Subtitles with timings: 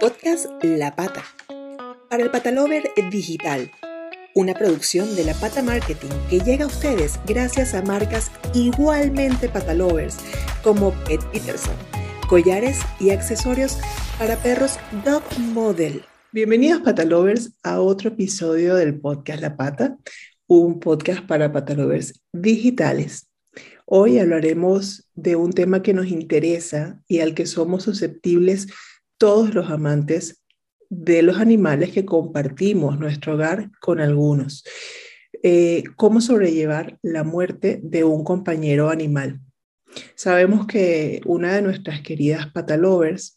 [0.00, 1.22] Podcast La Pata.
[2.08, 3.70] Para el Patalover Digital.
[4.34, 10.16] Una producción de La Pata Marketing que llega a ustedes gracias a marcas igualmente patalovers
[10.62, 11.74] como Pet Peterson,
[12.30, 13.78] collares y accesorios
[14.18, 16.00] para perros Dog Model.
[16.32, 19.98] Bienvenidos patalovers a otro episodio del podcast La Pata,
[20.46, 23.28] un podcast para patalovers digitales.
[23.84, 28.68] Hoy hablaremos de un tema que nos interesa y al que somos susceptibles
[29.20, 30.42] todos los amantes
[30.88, 34.64] de los animales que compartimos nuestro hogar con algunos.
[35.42, 39.38] Eh, ¿Cómo sobrellevar la muerte de un compañero animal?
[40.14, 43.36] Sabemos que una de nuestras queridas patalovers,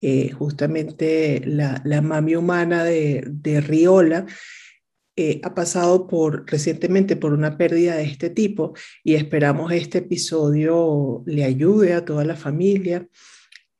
[0.00, 4.26] eh, justamente la, mami humana de, Riola,
[5.14, 8.74] eh, ha pasado por recientemente por una pérdida de este tipo
[9.04, 13.08] y esperamos este episodio le ayude a toda la familia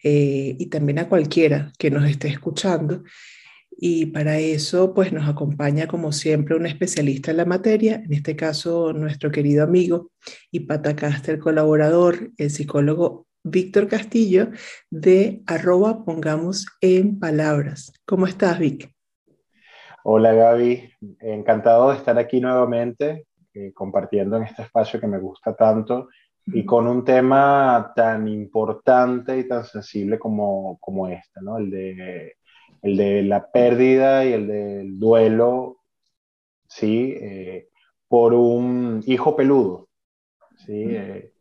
[0.03, 3.03] eh, y también a cualquiera que nos esté escuchando.
[3.81, 8.35] Y para eso, pues nos acompaña como siempre un especialista en la materia, en este
[8.35, 10.11] caso nuestro querido amigo
[10.51, 14.51] y patacaster colaborador, el psicólogo Víctor Castillo
[14.91, 17.93] de arroba pongamos en palabras.
[18.05, 18.93] ¿Cómo estás, Vic?
[20.05, 20.91] Hola, Gaby.
[21.21, 26.09] Encantado de estar aquí nuevamente, eh, compartiendo en este espacio que me gusta tanto
[26.53, 31.59] y con un tema tan importante y tan sensible como, como este, ¿no?
[31.59, 32.37] El de,
[32.83, 35.81] el de la pérdida y el del duelo,
[36.69, 37.15] ¿sí?
[37.21, 37.69] Eh,
[38.09, 39.89] por un hijo peludo,
[40.57, 40.85] ¿sí?
[40.89, 41.33] Eh,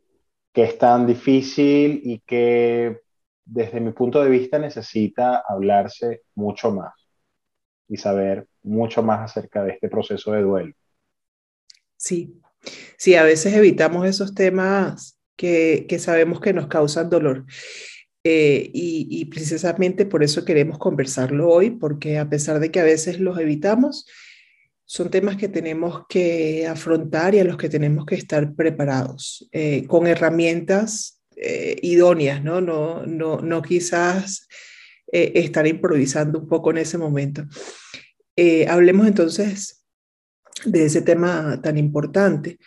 [0.52, 3.02] que es tan difícil y que
[3.46, 6.94] desde mi punto de vista necesita hablarse mucho más
[7.88, 10.74] y saber mucho más acerca de este proceso de duelo.
[11.96, 12.42] Sí,
[12.98, 17.46] Sí, a veces evitamos esos temas que, sabemos que nos causan dolor.
[18.24, 23.20] Eh, y, precisamente por eso queremos conversarlo hoy, porque a pesar de que a veces
[23.20, 24.06] los evitamos,
[24.84, 29.86] son temas que tenemos que afrontar y a los que tenemos que estar preparados, eh,
[29.88, 32.60] con herramientas eh, idóneas, ¿no?
[32.60, 34.48] No, no, no quizás
[35.10, 37.46] estar improvisando un poco en ese momento.
[38.68, 39.87] hablemos entonces
[40.66, 42.60] de ese tema tan importante,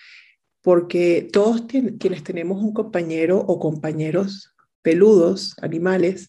[0.63, 1.63] porque todos
[1.99, 6.29] quienes tenemos un compañero o compañeros peludos, animales,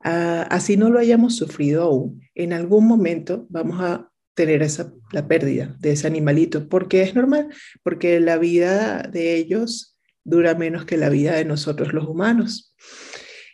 [0.00, 5.28] ah, así no lo hayamos sufrido aún, en algún momento vamos a tener esa, la
[5.28, 7.48] pérdida de ese animalito, porque es normal,
[7.82, 12.74] porque la vida de ellos dura menos que la vida de nosotros los humanos.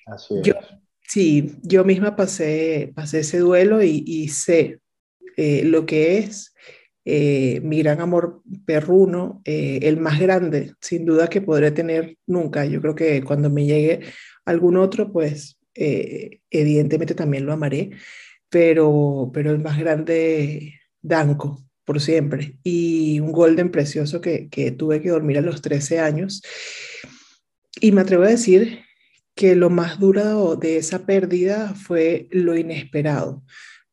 [0.07, 0.43] Así es.
[0.43, 0.55] Yo,
[1.03, 4.81] sí, yo misma pasé, pasé ese duelo y, sé
[5.37, 6.55] eh, lo que es
[7.11, 12.67] eh, mi gran amor perruno, eh, el más grande, sin duda que podré tener nunca.
[12.67, 14.01] Yo creo que cuando me llegue
[14.45, 17.93] algún otro, pues eh, evidentemente también lo amaré,
[18.51, 22.59] pero, pero el más grande, Danco, por siempre.
[22.63, 26.43] Y un golden precioso que, que tuve que dormir a los 13 años.
[27.81, 28.81] Y me atrevo a decir
[29.35, 33.45] que lo más duro de esa pérdida fue lo inesperado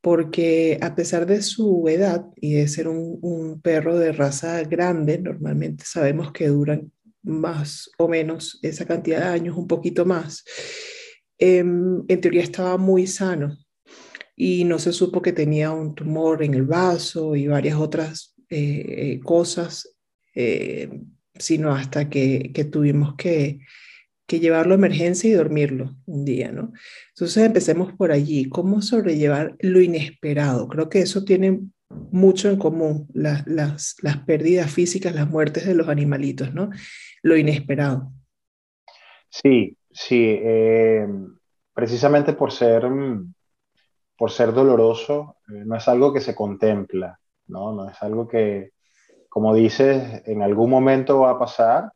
[0.06, 5.82] porque a pesar de su edad y de ser un, perro de raza grande, normalmente
[5.84, 6.92] sabemos que duran
[7.24, 10.44] más o menos esa cantidad de años, un poquito más,
[11.38, 13.58] em, en teoría estaba muy sano.
[14.36, 19.18] Y no se supo que tenía un tumor en el vaso y varias otras eh,
[19.24, 19.96] cosas,
[20.36, 20.88] eh,
[21.36, 23.58] sino hasta que tuvimos que,
[24.26, 26.72] que llevarlo a emergencia y dormirlo un día, ¿no?
[27.10, 28.48] Entonces empecemos por allí.
[28.48, 30.68] ¿Cómo sobrellevar lo inesperado?
[30.68, 35.74] Creo que eso tiene mucho en común, las, las, las pérdidas físicas, las muertes de
[35.74, 36.70] los animalitos, ¿no?
[37.22, 38.10] Lo inesperado.
[39.28, 40.38] Sí, sí.
[40.42, 41.06] Eh,
[41.72, 42.84] precisamente por ser,
[44.16, 47.72] por ser doloroso, eh, no es algo que se contempla, ¿no?
[47.72, 48.72] No es algo que,
[49.28, 51.92] como dices, en algún momento va a pasar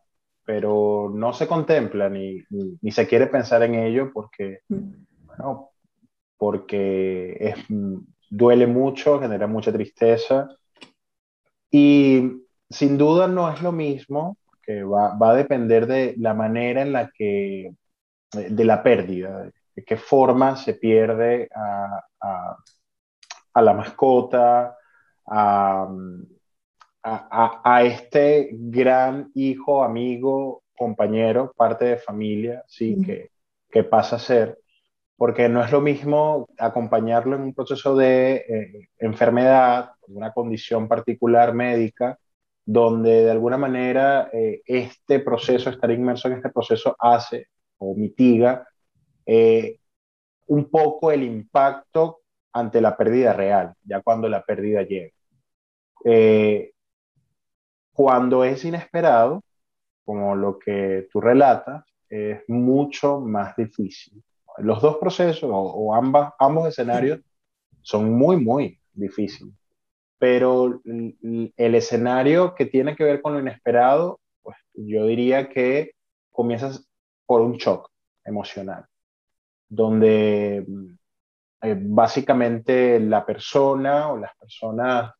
[0.51, 4.91] pero no se contempla ni, ni, se quiere pensar en ello porque, mm.
[5.25, 5.71] bueno,
[6.37, 7.55] porque es,
[8.29, 10.49] duele mucho, genera mucha tristeza
[11.71, 12.33] y
[12.69, 16.91] sin duda no es lo mismo, que va, va, a depender de la manera en
[16.95, 17.73] la que,
[18.33, 22.57] de la pérdida, de qué forma se pierde a, a,
[23.55, 24.77] a la mascota,
[25.27, 25.89] a,
[27.03, 33.01] a, este gran hijo, amigo, compañero, parte de familia, ¿sí?
[33.03, 33.31] que,
[33.71, 34.59] que, pasa a ser,
[35.17, 41.55] porque no es lo mismo acompañarlo en un proceso de eh, enfermedad, una condición particular
[41.55, 42.19] médica,
[42.65, 47.49] donde de alguna manera eh, este proceso, estar inmerso en este proceso hace
[47.79, 48.67] o mitiga
[49.27, 49.79] eh,
[50.47, 52.21] un poco el impacto
[52.53, 55.13] ante la pérdida real, ya cuando la pérdida llega.
[56.05, 56.73] Eh,
[58.01, 59.43] cuando es inesperado,
[60.07, 64.25] como lo que tú relatas, es mucho más difícil.
[64.57, 67.21] Los dos procesos o, ambas, ambos escenarios
[67.83, 69.53] son muy, muy difíciles.
[70.17, 75.93] Pero el, escenario que tiene que ver con lo inesperado, pues yo diría que
[76.31, 76.89] comienzas
[77.27, 77.91] por un shock
[78.25, 78.87] emocional,
[79.69, 80.67] donde
[81.61, 85.13] eh, básicamente la persona o las personas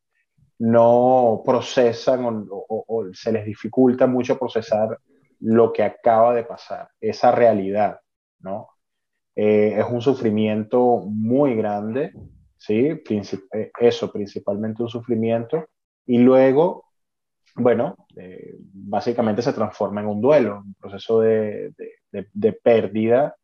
[0.61, 4.95] no procesan o, se les dificulta mucho procesar
[5.39, 7.99] lo que acaba de pasar, esa realidad,
[8.41, 8.67] ¿no?
[9.35, 12.13] Eh, es un sufrimiento muy grande,
[12.57, 12.89] ¿sí?
[12.89, 15.65] Eh, eso, principalmente un sufrimiento.
[16.05, 16.85] Y luego,
[17.55, 21.73] bueno, eh, básicamente se transforma en un duelo, un proceso de,
[22.11, 23.35] de, pérdida,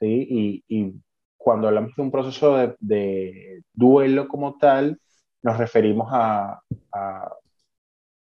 [0.00, 0.26] ¿sí?
[0.28, 0.94] Y, y,
[1.36, 4.98] cuando hablamos de un proceso de, duelo como tal,
[5.46, 6.60] nos referimos a,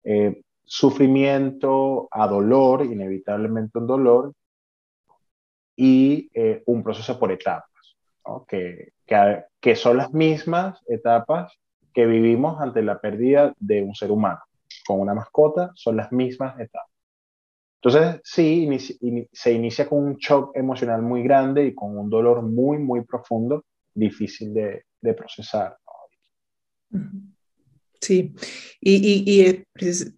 [0.04, 4.32] eh, sufrimiento, a dolor, inevitablemente un dolor,
[5.76, 7.96] y eh, un proceso por etapas,
[8.48, 8.92] que,
[9.60, 11.52] que, son las mismas etapas
[11.92, 14.40] que vivimos ante la pérdida de un ser humano.
[14.86, 16.90] Con una mascota son las mismas etapas.
[17.82, 18.66] Entonces, sí,
[19.30, 23.64] se inicia con un shock emocional muy grande y con un dolor muy, muy profundo,
[23.94, 25.76] difícil de, de procesar.
[28.00, 28.34] Sí,
[28.80, 29.64] y,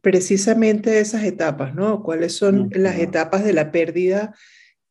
[0.00, 2.02] precisamente esas etapas, ¿no?
[2.02, 4.34] ¿Cuáles son las etapas de la pérdida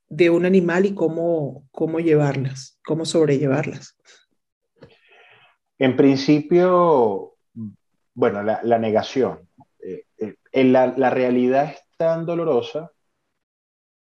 [0.09, 3.97] de un animal y cómo, cómo llevarlas, cómo sobrellevarlas?
[5.79, 7.37] En principio,
[8.13, 9.47] bueno, la, negación.
[9.79, 10.05] Eh,
[10.51, 12.91] eh, la, la, realidad es tan dolorosa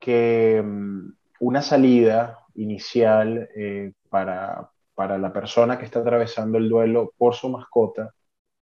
[0.00, 7.14] que mm, una salida inicial eh, para, para la persona que está atravesando el duelo
[7.16, 8.12] por su mascota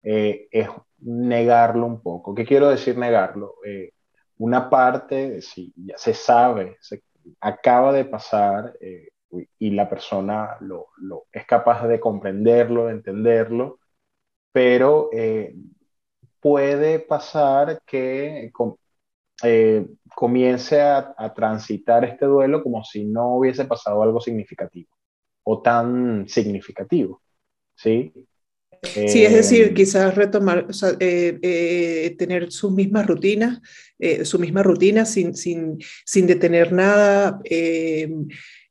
[0.02, 0.68] eh, es
[0.98, 2.34] negarlo un poco.
[2.34, 3.58] ¿Qué quiero decir negarlo?
[3.64, 3.92] Eh,
[4.40, 7.04] una parte, si ya se sabe, se
[7.42, 9.10] acaba de pasar eh,
[9.60, 10.88] y la persona lo,
[11.32, 13.78] es capaz de comprenderlo, de entenderlo,
[14.52, 15.12] pero
[16.40, 18.52] puede pasar que
[20.16, 24.96] comience a, a transitar este duelo como si no hubiese pasado algo significativo
[25.46, 27.22] o tan significativo,
[27.76, 28.12] ¿sí?
[28.84, 33.60] Sí, es decir, eh, quizás retomar, o sea, eh, eh, tener sus mismas rutinas,
[34.24, 37.40] su misma rutina sin, sin, sin detener nada.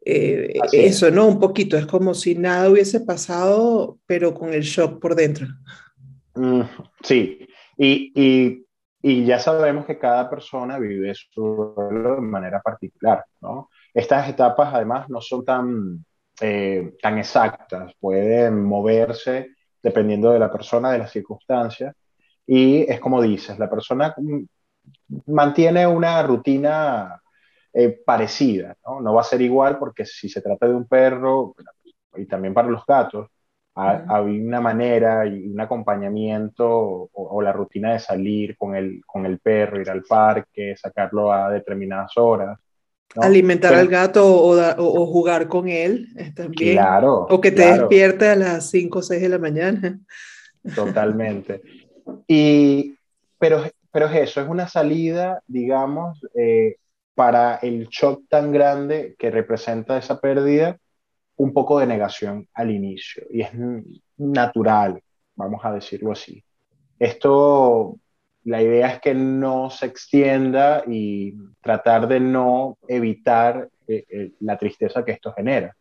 [0.04, 1.26] eso, ¿no?
[1.26, 5.48] Un poquito, es como si nada hubiese pasado, pero con el shock por dentro.
[6.34, 6.62] Mm,
[7.02, 7.46] sí,
[7.78, 8.66] y, y,
[9.02, 13.70] y, ya sabemos que cada persona vive su duelo de manera particular, ¿no?
[13.94, 16.04] Estas etapas además no son tan
[16.40, 21.94] eh, tan exactas, pueden moverse dependiendo de la persona, de las circunstancias.
[22.46, 24.14] Y es como dices, la persona
[25.26, 27.20] mantiene una rutina
[27.72, 29.00] eh, parecida, ¿no?
[29.00, 29.14] ¿no?
[29.14, 31.54] va a ser igual porque si se trata de un perro,
[32.16, 33.28] y también para los gatos,
[33.76, 39.26] hay una manera y un acompañamiento o, o, la rutina de salir con el, con
[39.26, 42.58] el perro, ir al parque, sacarlo a determinadas horas.
[43.16, 46.76] Alimentar al gato o, jugar con él eh, también.
[46.76, 47.26] Claro.
[47.30, 50.00] O que te despierte a las 5 o 6 de la mañana.
[50.74, 51.62] Totalmente.
[52.26, 52.96] Y,
[53.38, 53.62] pero,
[53.92, 56.76] pero es eso, es una salida, digamos, eh,
[57.14, 60.78] para el shock tan grande que representa esa pérdida,
[61.36, 63.24] un poco de negación al inicio.
[63.30, 63.50] Y es
[64.16, 65.00] natural,
[65.36, 66.44] vamos a decirlo así.
[66.98, 67.96] Esto
[68.44, 74.58] la idea es que no se extienda y tratar de no evitar eh, eh, la
[74.58, 75.74] tristeza que esto genera.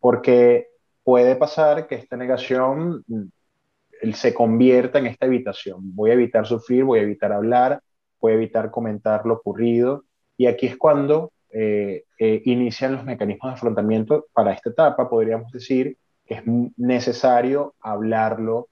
[0.00, 0.68] Porque
[1.02, 5.94] puede pasar que esta negación mm, se convierta en esta evitación.
[5.94, 7.80] Voy a evitar sufrir, voy a evitar hablar,
[8.20, 10.04] voy a evitar comentar lo ocurrido.
[10.36, 15.08] Y aquí es cuando eh, inician los mecanismos de afrontamiento para esta etapa.
[15.08, 15.96] Podríamos decir
[16.26, 16.42] que es
[16.76, 18.68] necesario hablarlo,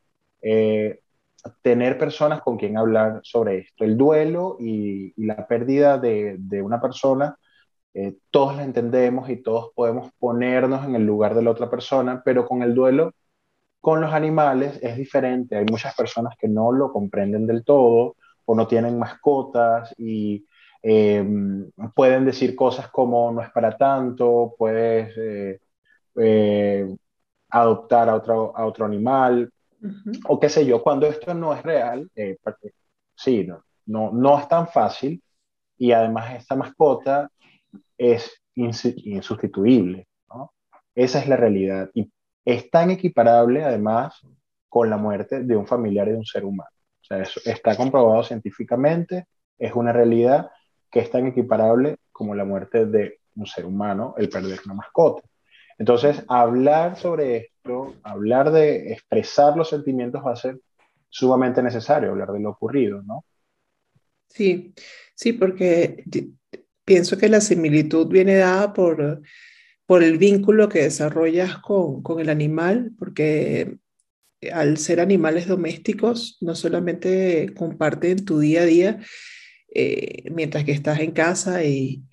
[1.63, 3.85] tener personas con quien hablar sobre esto.
[3.85, 7.37] El duelo y, la pérdida de, una persona,
[7.95, 12.23] eh, todos la entendemos y todos podemos ponernos en el lugar de la otra persona,
[12.25, 13.13] pero con el duelo,
[13.81, 15.57] con los animales es diferente.
[15.57, 20.47] Hay muchas personas que no lo comprenden del todo o no tienen mascotas y
[20.83, 25.61] em, pueden decir cosas como no es para tanto, puedes eh,
[26.17, 26.97] eh,
[27.51, 29.53] adoptar a otro, a otro animal,
[30.29, 32.37] o qué sé yo, cuando esto no es real, eh,
[33.15, 35.23] sí, no, no, no, es tan fácil
[35.79, 37.31] y además esta mascota
[37.97, 40.07] es insustituible.
[40.95, 41.91] Esa es la realidad.
[41.95, 42.13] Y
[42.45, 44.21] es tan equiparable, además,
[44.69, 46.71] con la muerte de un familiar de un ser humano.
[47.01, 49.27] O sea, eso está comprobado científicamente,
[49.59, 50.51] es una realidad
[50.91, 55.23] que es tan equiparable como la muerte de un ser humano, el perder una mascota.
[55.79, 57.52] Entonces, hablar sobre
[58.03, 60.59] hablar de expresar los sentimientos va a ser
[61.09, 63.25] sumamente necesario, hablar de lo ocurrido, ¿no?
[64.29, 64.73] Sí,
[65.15, 66.05] sí, porque
[66.85, 69.21] pienso que la similitud viene dada por,
[69.85, 73.77] por el vínculo que desarrollas con, con el animal, porque
[74.53, 79.01] al ser animales domésticos, no solamente comparten tu día a día,
[79.75, 82.05] eh, mientras que estás en casa y,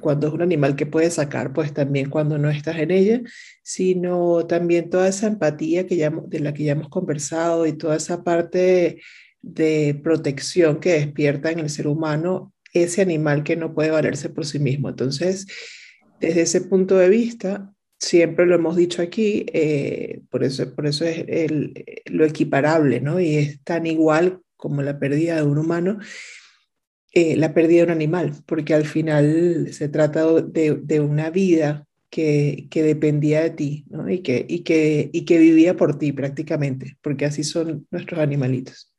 [0.00, 3.22] cuando es un animal que puedes sacar, pues también cuando no estás en ella,
[3.62, 7.96] sino también toda esa empatía que ya, de la que ya hemos conversado y toda
[7.96, 9.00] esa parte
[9.40, 14.44] de protección que despierta en el ser humano ese animal que no puede valerse por
[14.44, 14.88] sí mismo.
[14.88, 15.46] Entonces,
[16.20, 21.04] desde ese punto de vista, siempre lo hemos dicho aquí, eh, por, eso, por eso
[21.04, 21.52] es
[22.06, 23.20] lo equiparable, ¿no?
[23.20, 25.98] Y es tan igual como la pérdida de un humano
[27.16, 32.66] eh, la pérdida de un animal, porque al final se trata de, una vida que,
[32.72, 37.26] que, dependía de ti y, que, y, que, y que vivía por ti prácticamente, porque
[37.26, 38.92] así son nuestros animalitos.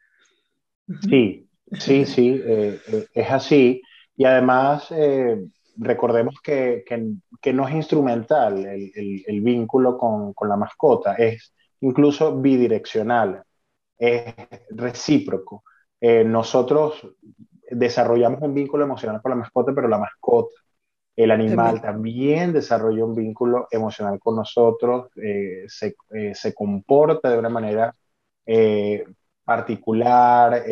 [1.01, 1.45] Sí,
[1.77, 3.81] sí, sí, eh, eh, es así.
[4.15, 4.93] Y además,
[5.75, 11.15] recordemos que, que, que, no es instrumental el, el, el vínculo con, con, la mascota,
[11.15, 13.43] es incluso bidireccional,
[13.97, 14.33] es
[14.69, 15.65] recíproco.
[15.99, 17.05] nosotros
[17.69, 20.55] desarrollamos un vínculo emocional con la mascota, pero la mascota,
[21.15, 27.39] el animal también, desarrolla un vínculo emocional con nosotros, eh, se, eh, se, comporta de
[27.39, 27.95] una manera
[28.45, 29.05] eh,
[29.43, 30.63] particular,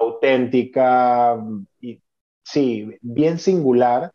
[0.00, 1.38] auténtica,
[1.80, 2.02] y,
[2.42, 4.10] sí, bien singular,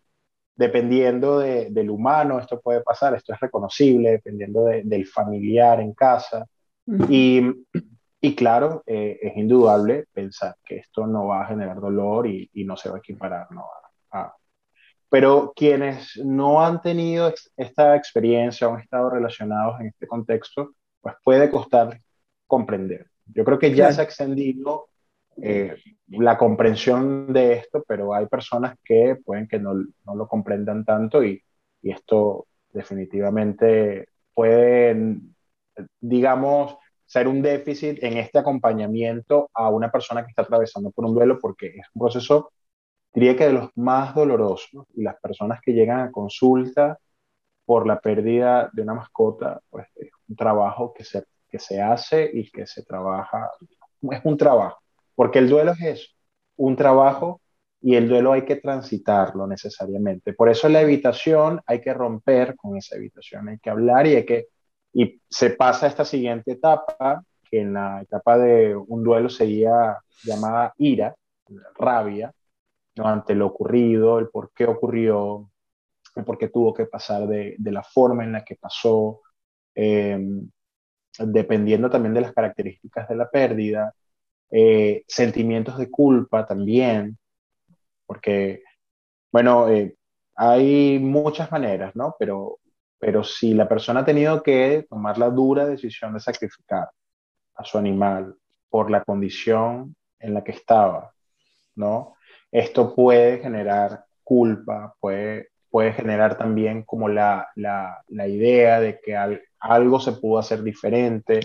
[0.55, 5.93] dependiendo de, del humano, esto puede pasar, esto es reconocible, dependiendo de, del familiar en
[5.93, 6.45] casa.
[7.09, 7.41] Y
[8.25, 12.63] y claro, eh, es indudable pensar que esto no va a generar dolor y, y
[12.63, 13.51] no se va a equiparar.
[13.51, 13.65] ¿no?
[15.07, 21.13] Pero quienes no han tenido esta experiencia o han estado relacionados en este contexto, pues
[21.23, 22.01] puede costar
[22.47, 23.05] comprender.
[23.27, 24.87] Yo creo que ya se ha extendido
[25.39, 25.75] eh,
[26.07, 31.23] la comprensión de esto, pero hay personas que pueden que no, no lo comprendan tanto
[31.23, 31.43] y,
[31.83, 35.19] y esto definitivamente puede,
[36.01, 36.75] digamos,
[37.05, 41.39] ser un déficit en este acompañamiento a una persona que está atravesando por un duelo,
[41.39, 42.51] porque es un proceso,
[43.13, 44.85] diría que de los más dolorosos.
[44.95, 46.99] Y las personas que llegan a consulta
[47.65, 52.29] por la pérdida de una mascota, pues es un trabajo que se, que se hace
[52.33, 53.49] y que se trabaja,
[54.11, 54.79] es un trabajo,
[55.15, 56.09] porque el duelo es eso,
[56.57, 57.41] un trabajo
[57.81, 60.33] y el duelo hay que transitarlo necesariamente.
[60.33, 64.25] Por eso la evitación hay que romper con esa evitación, hay que hablar y hay
[64.25, 64.47] que
[64.95, 69.99] y se pasa a esta siguiente etapa, que en la etapa de un duelo sería
[70.23, 71.13] llamada ira,
[71.77, 72.33] rabia,
[72.95, 73.05] ¿no?
[73.05, 75.51] ante lo ocurrido, el por qué ocurrió,
[76.15, 79.21] el por qué tuvo que pasar de, de la forma en la que pasó,
[79.75, 80.17] eh,
[81.19, 83.93] dependiendo también de las características de la pérdida,
[84.49, 87.17] eh, sentimientos de culpa también,
[88.05, 88.63] porque,
[89.29, 89.97] bueno, eh,
[90.35, 92.15] hay muchas maneras, ¿no?
[92.17, 92.59] Pero
[93.05, 96.89] pero si la persona ha tenido que tomar la dura decisión de sacrificar
[97.53, 98.35] a su animal
[98.67, 101.13] por la condición en la que estaba,
[101.75, 102.15] ¿no?
[102.51, 109.15] Esto puede generar culpa, puede, puede generar también como la, la, la idea de que
[109.59, 111.41] algo se pudo hacer diferente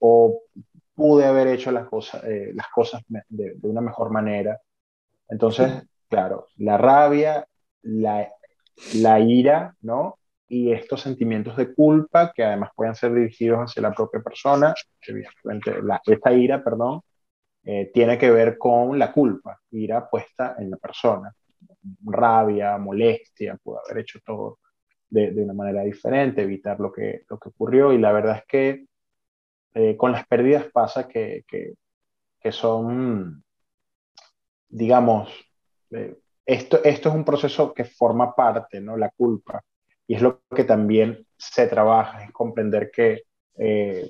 [0.00, 0.42] o
[0.92, 4.60] pude haber hecho las, cosas eh, las cosas de, de, una mejor manera.
[5.28, 5.72] Entonces,
[6.08, 7.46] claro, la rabia,
[7.82, 8.28] la,
[8.94, 10.18] la ira, ¿no?
[10.48, 15.72] Y estos sentimientos de culpa que además pueden ser dirigidos hacia la propia persona, evidentemente
[16.06, 17.00] esta ira, perdón,
[17.64, 21.34] eh, tiene que ver con la culpa, ira puesta en la persona,
[22.04, 24.60] rabia, molestia, pudo haber hecho todo
[25.08, 28.44] de, de, una manera diferente, evitar lo que, lo que ocurrió y la verdad es
[28.46, 28.86] que
[29.74, 31.74] eh, con las pérdidas pasa que, que,
[32.40, 33.44] que son,
[34.68, 35.28] digamos,
[35.90, 38.96] eh, esto, esto es un proceso que forma parte, ¿no?
[38.96, 39.62] La culpa
[40.06, 43.24] y es lo que también se trabaja, es comprender que
[43.58, 44.08] eh,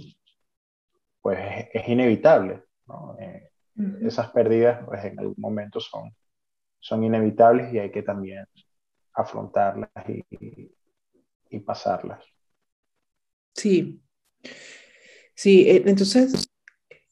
[1.20, 2.62] pues es, inevitable.
[2.86, 3.16] ¿no?
[3.18, 3.50] Eh,
[4.02, 6.14] esas pérdidas pues, en algún momento son,
[6.78, 8.46] son inevitables y hay que también
[9.14, 10.70] afrontarlas y,
[11.50, 12.24] y pasarlas.
[13.54, 14.00] Sí,
[15.34, 16.48] sí, eh, entonces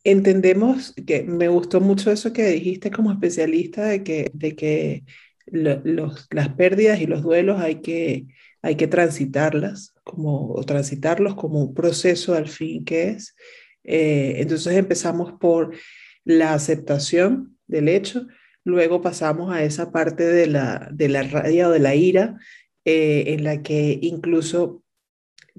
[0.05, 5.05] entendemos que me gustó mucho eso que dijiste como especialista de que, de que
[5.47, 8.26] los, las pérdidas y los duelos hay que
[8.64, 13.37] hay que transitarlas, como, o transitarlos como un proceso al fin que es.
[13.85, 15.76] Eh, entonces empezamos por
[16.25, 18.26] la aceptación del hecho,
[18.64, 22.38] luego pasamos a esa parte de la, de la rabia o de la ira,
[22.87, 24.83] eh, en la que incluso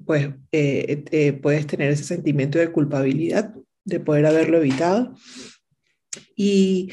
[0.04, 5.14] pues, eh, puedes tener ese sentimiento de culpabilidad de poder haberlo evitado.
[6.34, 6.90] Y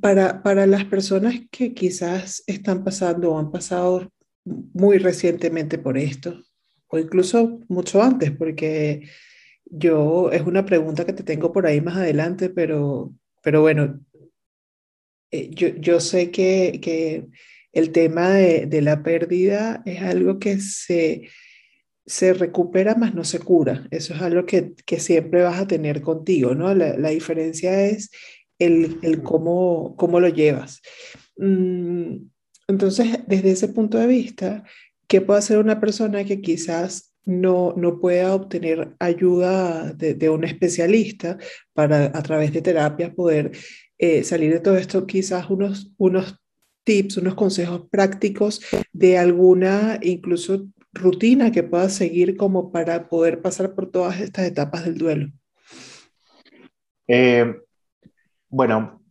[0.00, 4.08] para, para las personas que quizás están pasando o han pasado
[4.44, 6.42] muy recientemente por esto,
[6.88, 9.08] o incluso mucho antes, porque
[9.64, 14.00] yo, es una pregunta que te tengo por ahí más adelante, pero, pero bueno,
[15.30, 17.26] eh, yo, yo, sé que, que
[17.72, 21.28] el tema de, de, la pérdida es algo que se,
[22.06, 23.86] se recupera más no se cura.
[23.90, 26.74] Eso es algo que, que siempre vas a tener contigo, ¿no?
[26.74, 28.10] La, la diferencia es
[28.58, 30.80] el, el, cómo, cómo lo llevas.
[31.36, 32.16] Mm,
[32.68, 34.62] entonces, desde ese punto de vista,
[35.06, 41.38] ¿qué puede hacer una persona que quizás no, no pueda obtener ayuda de, un especialista
[41.74, 43.52] para a través de terapia poder
[43.98, 46.40] eh, salir de todo esto, quizás unos, unos
[46.84, 53.74] tips, unos consejos prácticos de alguna incluso rutina que pueda seguir como para poder pasar
[53.74, 55.28] por todas estas etapas del duelo?
[57.06, 57.56] Eh,
[58.48, 59.02] bueno,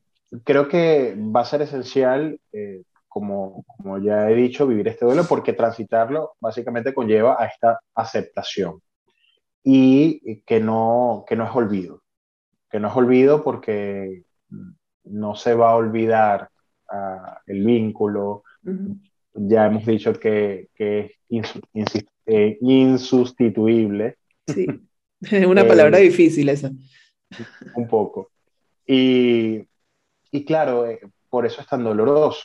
[0.43, 2.81] creo que va a ser esencial eh,
[3.17, 8.79] como, como ya he dicho, vivir este duelo porque transitarlo básicamente conlleva a esta aceptación
[9.63, 12.03] y que no, que no es olvido,
[12.69, 14.23] que no es olvido porque
[15.05, 16.49] no se va a olvidar
[16.91, 18.43] uh, el vínculo.
[19.33, 21.53] Ya hemos dicho que, que es
[22.25, 24.17] eh, insustituible.
[24.47, 24.67] Sí,
[25.21, 26.71] es una palabra eh, difícil esa.
[27.75, 28.31] Un poco.
[28.85, 29.63] Y,
[30.31, 32.43] y claro, eh, por eso es tan doloroso.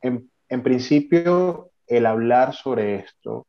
[0.00, 3.46] En, principio, el hablar sobre esto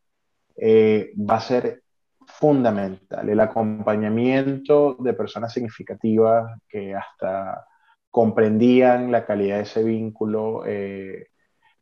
[0.56, 1.84] eh, va a ser
[2.26, 3.30] fundamental.
[3.30, 7.66] El acompañamiento de personas significativas que hasta
[8.12, 11.28] comprendían la calidad de ese vínculo eh,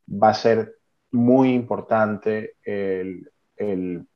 [0.08, 0.76] va a ser
[1.12, 4.08] muy importante el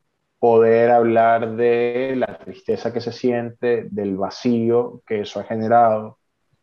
[0.42, 6.18] poder hablar de la tristeza que se siente, del vacío que eso ha generado,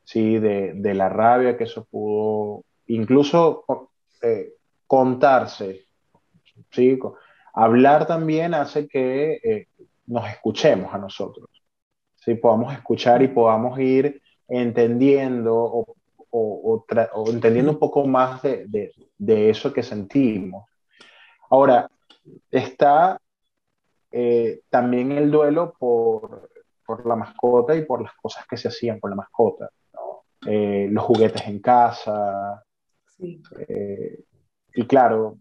[0.08, 0.38] ¿sí?
[0.38, 3.64] de, de la rabia que eso pudo, incluso
[4.22, 4.54] eh,
[4.86, 5.84] contarse,
[6.70, 6.98] ¿sí?
[7.52, 9.66] hablar también hace que eh,
[10.06, 11.50] nos escuchemos a nosotros,
[12.16, 12.36] ¿sí?
[12.36, 15.94] podamos escuchar y podamos ir entendiendo o,
[16.30, 16.84] o,
[17.30, 20.64] entendiendo un poco más de, de, de, eso que sentimos.
[21.50, 21.90] Ahora,
[22.50, 23.20] está
[24.10, 26.48] eh, también el duelo por,
[26.86, 29.68] por la mascota y por las cosas que se hacían con la mascota.
[30.46, 32.62] Eh, los juguetes en casa.
[33.20, 34.24] Eh,
[34.74, 35.38] y claro,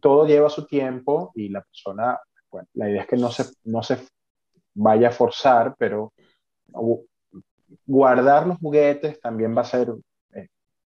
[0.00, 2.18] todo lleva su tiempo y la persona,
[2.50, 3.98] bueno, la idea es que no se, no se
[4.74, 6.12] vaya a forzar, pero
[7.86, 9.92] guardar los juguetes también va a ser,
[10.34, 10.48] eh,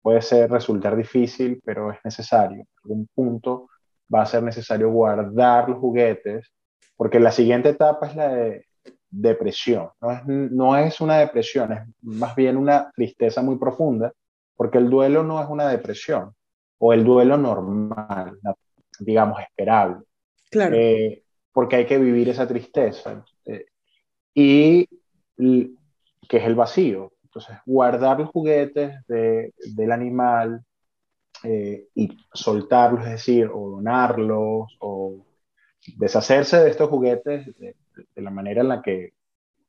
[0.00, 2.58] puede ser resultar difícil, pero es necesario.
[2.60, 3.68] En algún punto
[4.12, 6.52] va a ser necesario guardar los juguetes,
[6.96, 8.66] porque la siguiente etapa es la de
[9.14, 9.90] depresión.
[10.00, 14.12] No es, no es una depresión, es más bien una tristeza muy profunda,
[14.56, 16.34] porque el duelo no es una depresión,
[16.78, 18.38] o el duelo normal,
[18.98, 20.04] digamos, esperable.
[20.50, 20.74] Claro.
[20.76, 21.22] Eh,
[21.52, 23.24] porque hay que vivir esa tristeza.
[23.46, 23.66] Eh,
[24.34, 24.86] y
[26.28, 27.12] que es el vacío.
[27.22, 30.64] Entonces, guardar los juguetes de, del animal
[31.42, 35.24] eh, y soltarlos, es decir, o donarlos, o
[35.96, 39.14] deshacerse de estos juguetes de, de la manera en la que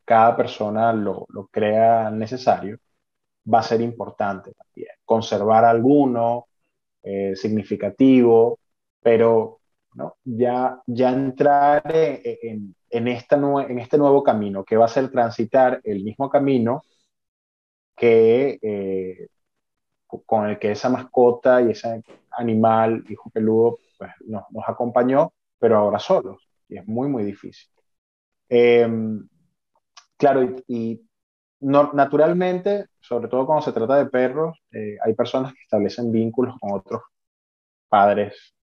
[0.06, 2.78] cada persona lo, lo, crea necesario,
[3.52, 4.90] va a ser importante también.
[5.04, 6.48] Conservar alguno
[7.04, 8.60] eh, significativo,
[9.02, 9.60] pero
[9.96, 10.18] ¿no?
[10.24, 15.82] ya, ya entrar en, en, esta en este nuevo camino, que va a ser transitar
[15.84, 16.84] el mismo camino
[17.96, 19.28] que eh,
[20.26, 25.78] con el que esa mascota y ese animal, hijo peludo, pues, nos, nos acompañó, pero
[25.78, 26.48] ahora solos.
[26.68, 27.70] Y es muy, muy difícil.
[28.50, 29.28] Em,
[30.18, 31.02] claro, y,
[31.62, 36.56] no, naturalmente, sobre todo cuando se trata de perros, eh, hay personas que establecen vínculos
[36.60, 37.02] con otros
[37.90, 38.56] padres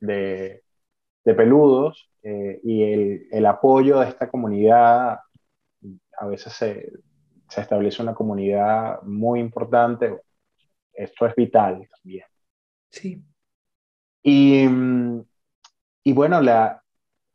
[0.00, 0.62] de,
[1.24, 5.20] de peludos eh, y el, el, apoyo de esta comunidad,
[6.18, 6.92] a veces se,
[7.48, 10.20] se, establece una comunidad muy importante.
[10.92, 12.26] Esto es vital también.
[12.90, 13.22] Sí.
[14.22, 14.66] Y,
[16.04, 16.82] y bueno, la,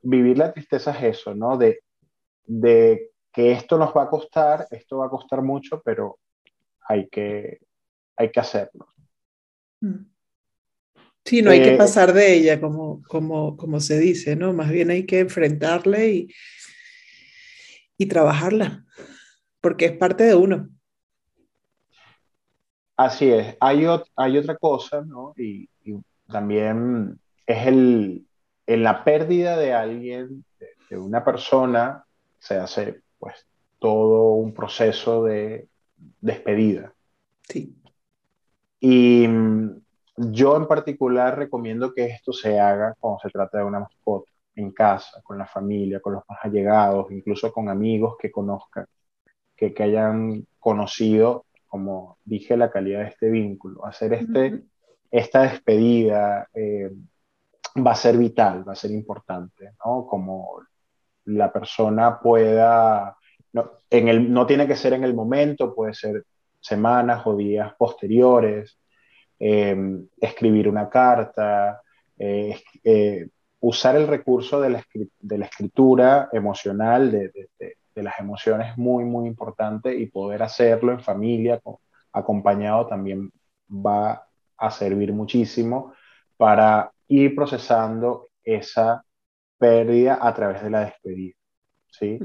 [0.02, 1.58] vivir la tristeza es eso, ¿no?
[1.58, 1.80] De,
[2.46, 6.20] de que esto nos va a costar, esto va a costar mucho, pero
[6.88, 7.60] hay que,
[8.16, 8.88] hay que hacerlo.
[9.82, 10.06] Mm.
[11.26, 14.54] Sí, no hay que pasar de ella, como, como, como se dice, ¿no?
[14.54, 16.28] Más bien hay que enfrentarle y,
[17.98, 18.86] y trabajarla,
[19.60, 20.70] porque es parte de uno.
[22.98, 23.58] Así es.
[23.60, 25.34] Hay, hay otra cosa, ¿no?
[25.38, 25.70] Y,
[26.28, 28.26] también es el,
[28.66, 30.44] en la pérdida de alguien,
[30.90, 32.05] de, una persona,
[32.46, 33.48] se hace pues
[33.80, 35.68] todo un proceso de
[36.22, 36.94] despedida.
[37.48, 37.76] Sí.
[38.80, 39.82] Y mm,
[40.18, 44.72] yo en particular recomiendo que esto se haga cuando se trata de una mascota, en
[44.72, 48.86] casa, con la familia, con los más allegados, incluso con amigos que conozcan,
[49.54, 53.86] que, que hayan conocido como dije, la calidad de este vínculo.
[53.86, 54.64] Hacer este,
[55.12, 56.90] esta despedida eh,
[57.86, 60.08] va a ser vital, va a ser importante, ¿no?
[60.08, 60.62] Como
[61.26, 63.18] la persona pueda,
[63.54, 66.24] no, en el, no tiene que ser en el momento, puede ser
[66.60, 68.80] semanas o días posteriores,
[69.40, 69.76] eh,
[70.20, 71.82] escribir una carta,
[72.18, 72.60] eh,
[73.60, 77.50] usar el recurso de la, escritura emocional, de,
[77.96, 81.62] las emociones es muy, muy importante y poder hacerlo en familia,
[82.12, 83.32] acompañado, también
[83.70, 85.94] va a servir muchísimo
[86.38, 89.05] para ir procesando esa
[89.58, 91.36] pérdida a través de la despedida.
[91.88, 92.20] ¿sí?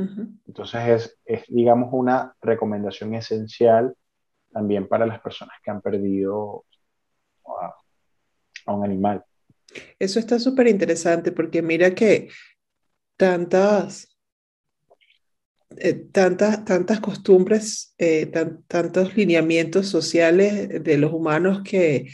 [0.46, 3.94] Entonces es, es, digamos, una recomendación esencial
[4.52, 6.64] también para las personas que han perdido
[8.66, 9.24] a un animal.
[9.98, 12.28] Eso está súper interesante porque mira que
[13.16, 14.10] tantas
[15.76, 18.26] eh, tantas, tantas costumbres, eh,
[18.66, 22.08] tantos lineamientos sociales de los humanos que,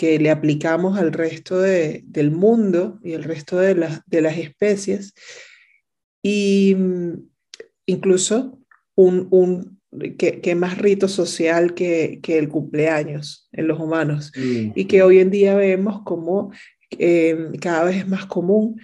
[0.00, 3.74] que le aplicamos al resto de, del mundo y el resto de,
[4.06, 5.12] de las especies.
[6.22, 7.28] Y mm,
[7.84, 8.58] incluso
[8.94, 9.78] un, un
[10.16, 14.32] que, más rito social que, que, el cumpleaños en los humanos.
[14.34, 16.50] Y que hoy en día vemos como
[16.98, 18.80] eh, cada vez es más común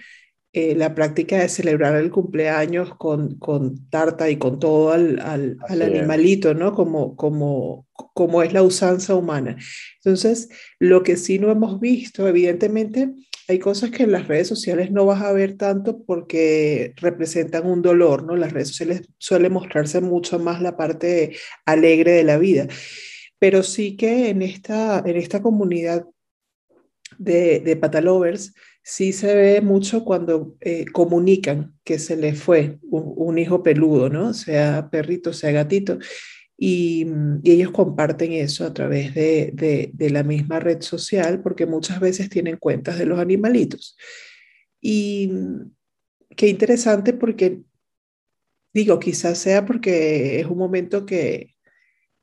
[0.59, 5.81] eh, la práctica de celebrar el cumpleaños con, con tarta y con todo al, al,
[5.83, 6.73] animalito, ¿no?
[6.73, 9.55] Como, como, como es la usanza humana.
[10.03, 13.13] Entonces, lo que sí no hemos visto, evidentemente,
[13.47, 17.83] hay cosas que en las redes sociales no vas a ver tanto porque representan un
[17.83, 18.35] dolor, ¿no?
[18.35, 21.35] Las redes sociales suelen mostrarse mucho más la parte
[21.67, 22.67] alegre de la vida,
[23.37, 26.07] pero sí que en esta, en esta comunidad
[27.19, 28.55] de, de patalovers
[28.87, 34.33] sí se ve mucho cuando eh, comunican que se les fue un, hijo peludo, ¿no?
[34.33, 35.99] Sea perrito, sea gatito.
[36.57, 37.05] Y,
[37.43, 42.97] ellos comparten eso a través de, la misma red social porque muchas veces tienen cuentas
[42.97, 43.97] de los animalitos.
[44.79, 45.33] Y
[46.37, 47.59] qué interesante porque,
[48.73, 51.55] digo, quizás sea porque es un momento que,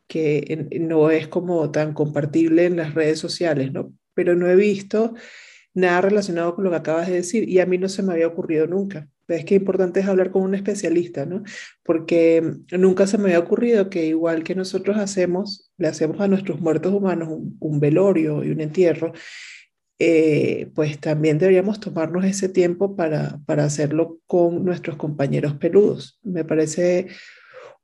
[0.09, 3.93] que no es como tan compartible en las redes sociales, ¿no?
[4.15, 5.15] Pero no he visto
[5.75, 8.29] nada relacionado con lo que acabas de decir y a mí no se me había
[8.29, 9.09] ocurrido nunca.
[9.27, 11.43] Es que importante es hablar con un especialista, ¿no?
[11.83, 16.61] Porque nunca se me había ocurrido que igual que nosotros hacemos, le hacemos a nuestros
[16.61, 19.13] muertos humanos un, velorio y un entierro,
[19.99, 26.21] eh, pues también deberíamos tomarnos ese tiempo para, para hacerlo con nuestros compañeros peludos.
[26.23, 27.09] Me parece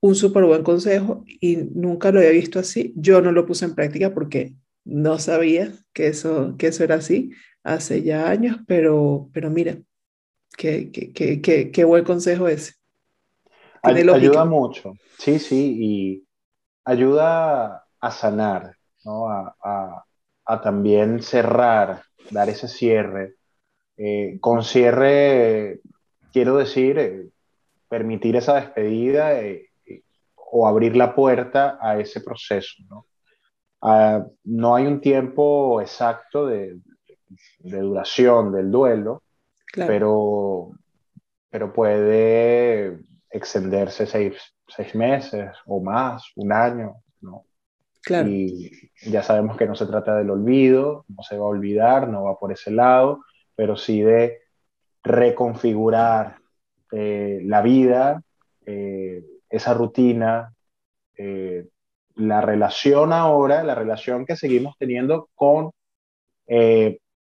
[0.00, 2.92] un súper buen consejo y nunca lo había visto así.
[2.96, 7.30] Yo no lo puse en práctica porque no sabía que eso, que eso era así,
[7.62, 9.76] hace ya años, pero, pero mira,
[10.56, 12.74] qué, qué, qué, qué buen consejo ese.
[13.82, 16.24] ayuda mucho, sí, sí, y
[16.84, 19.28] ayuda a sanar, ¿no?
[19.28, 20.04] a, a,
[20.44, 23.34] a también cerrar, dar ese cierre.
[23.96, 25.80] Eh, con cierre,
[26.32, 27.28] quiero decir, eh,
[27.88, 29.70] permitir esa despedida eh,
[30.36, 32.82] o abrir la puerta a ese proceso.
[32.88, 33.06] ¿no?
[33.82, 36.78] Ah, no hay un tiempo exacto de,
[37.58, 39.22] de duración del duelo,
[39.74, 40.72] pero,
[41.48, 44.34] pero puede extenderse seis,
[44.66, 47.44] seis, meses o más, un año, ¿no?
[48.02, 48.28] Claro.
[48.28, 52.24] Y ya sabemos que no se trata del olvido, no se va a olvidar, no
[52.24, 54.38] va por ese lado, pero sí de
[55.02, 56.36] reconfigurar
[56.92, 58.22] eh, la vida,
[58.66, 60.54] eh, esa rutina,
[61.16, 61.68] eh,
[62.14, 65.72] la relación ahora, la relación que seguimos teniendo con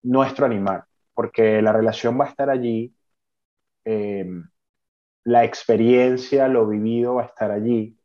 [0.06, 2.94] nuestro animal, porque la relación va a estar allí,
[3.84, 4.26] eh,
[5.24, 7.98] la experiencia, lo vivido va a estar allí,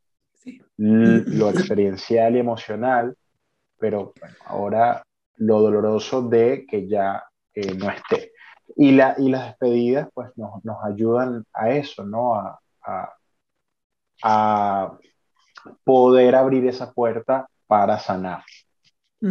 [0.77, 3.15] lo experiencial y emocional,
[3.77, 4.13] pero
[4.45, 5.03] ahora
[5.37, 8.31] lo doloroso de que ya eh, no esté.
[8.75, 12.35] Y, la, y las despedidas pues nos, nos ayudan a eso, ¿no?
[12.35, 13.13] A, a,
[14.23, 14.97] a,
[15.83, 18.43] poder abrir esa puerta para sanar,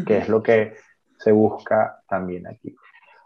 [0.07, 0.77] que es lo que
[1.21, 2.75] se busca también aquí.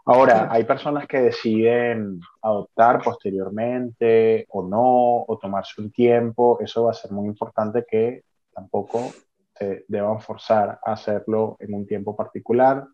[0.07, 6.59] Ahora, hay personas que deciden adoptar posteriormente o no, o tomarse un tiempo.
[6.59, 9.11] Eso va a ser muy importante que tampoco
[9.57, 12.85] se deban forzar a hacerlo en un tiempo particular.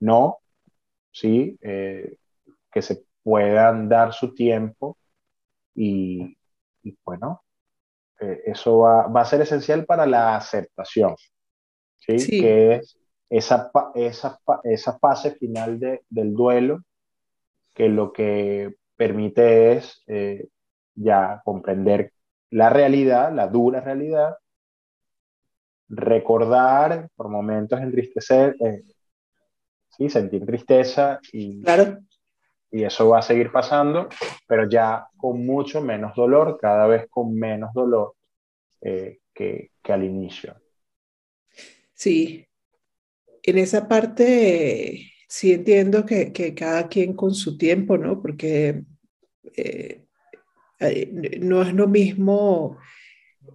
[0.00, 0.38] No,
[1.10, 2.16] sí, eh,
[2.70, 4.96] que se puedan dar su tiempo
[5.74, 6.38] y,
[7.04, 7.42] bueno,
[8.20, 11.14] eh, eso va, va, a ser esencial para la aceptación,
[11.98, 12.18] ¿sí?
[12.18, 12.40] sí.
[12.40, 12.97] Que es
[13.30, 16.82] esa, esa, esa fase final de, del duelo
[17.74, 20.48] que lo que permite es eh,
[20.94, 22.12] ya comprender
[22.50, 24.36] la realidad, la dura realidad,
[25.88, 28.82] recordar por momentos entristecer, eh,
[29.96, 31.98] sí, sentir tristeza y, claro.
[32.70, 34.08] y eso va a seguir pasando,
[34.46, 38.14] pero ya con mucho menos dolor, cada vez con menos dolor
[38.80, 40.56] eh, que, que al inicio.
[41.92, 42.47] Sí,
[43.42, 48.20] en esa parte sí entiendo que, cada quien con su tiempo, ¿no?
[48.22, 48.82] Porque
[49.56, 50.04] eh,
[51.40, 52.78] no es lo mismo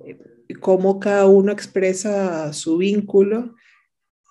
[0.06, 0.18] eh,
[0.60, 3.56] cómo cada uno expresa su vínculo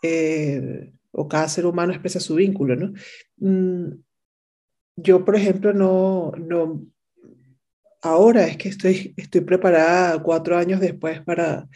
[0.03, 2.93] eh, o cada ser humano expresa su vínculo, ¿no?
[3.39, 4.03] Mm,
[4.97, 6.85] yo, por ejemplo, no, no,
[8.03, 11.69] ahora es que estoy, estoy preparada cuatro años después para,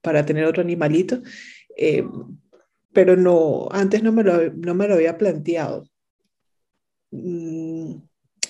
[0.00, 1.22] para tener otro animalito,
[2.92, 5.86] pero no, antes no me lo, no me lo había planteado.
[7.10, 7.96] Mm,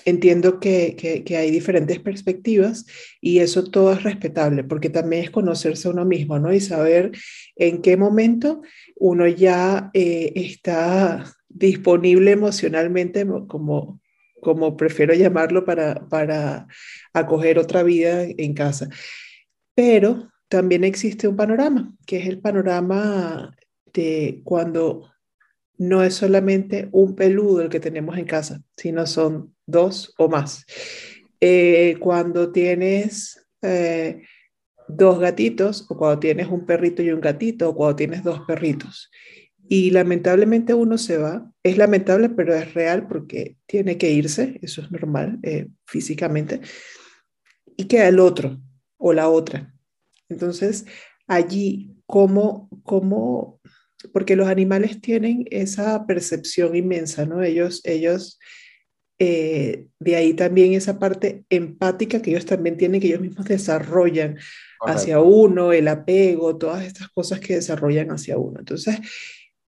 [0.05, 2.85] entiendo que, que, hay diferentes perspectivas
[3.21, 6.53] y eso todo es respetable, porque también es conocerse a uno mismo, ¿no?
[6.53, 7.11] Y saber
[7.55, 8.61] en qué momento
[8.97, 14.01] uno ya eh, está disponible emocionalmente, como,
[14.41, 16.67] como prefiero llamarlo, para, para
[17.13, 18.89] acoger otra vida en casa.
[19.75, 23.55] Pero también existe un panorama, que es el panorama
[23.93, 25.13] de cuando
[25.77, 30.65] no es solamente un peludo el que tenemos en casa, sino son dos o más.
[31.39, 34.21] Eh, cuando tienes eh,
[34.87, 39.09] dos gatitos, o cuando tienes un perrito y un gatito, o cuando tienes dos perritos,
[39.67, 44.81] y lamentablemente uno se va, es lamentable, pero es real porque tiene que irse, eso
[44.81, 46.61] es normal eh, físicamente,
[47.75, 48.61] y queda el otro
[48.97, 49.73] o la otra.
[50.29, 50.85] Entonces,
[51.27, 53.59] allí, ¿cómo, cómo
[54.11, 57.43] porque los animales tienen esa percepción inmensa, ¿no?
[57.43, 58.39] Ellos, ellos,
[59.19, 64.37] eh, de ahí también esa parte empática que ellos también tienen, que ellos mismos desarrollan
[64.85, 68.59] hacia uno, el apego, todas estas cosas que desarrollan hacia uno.
[68.59, 68.97] Entonces,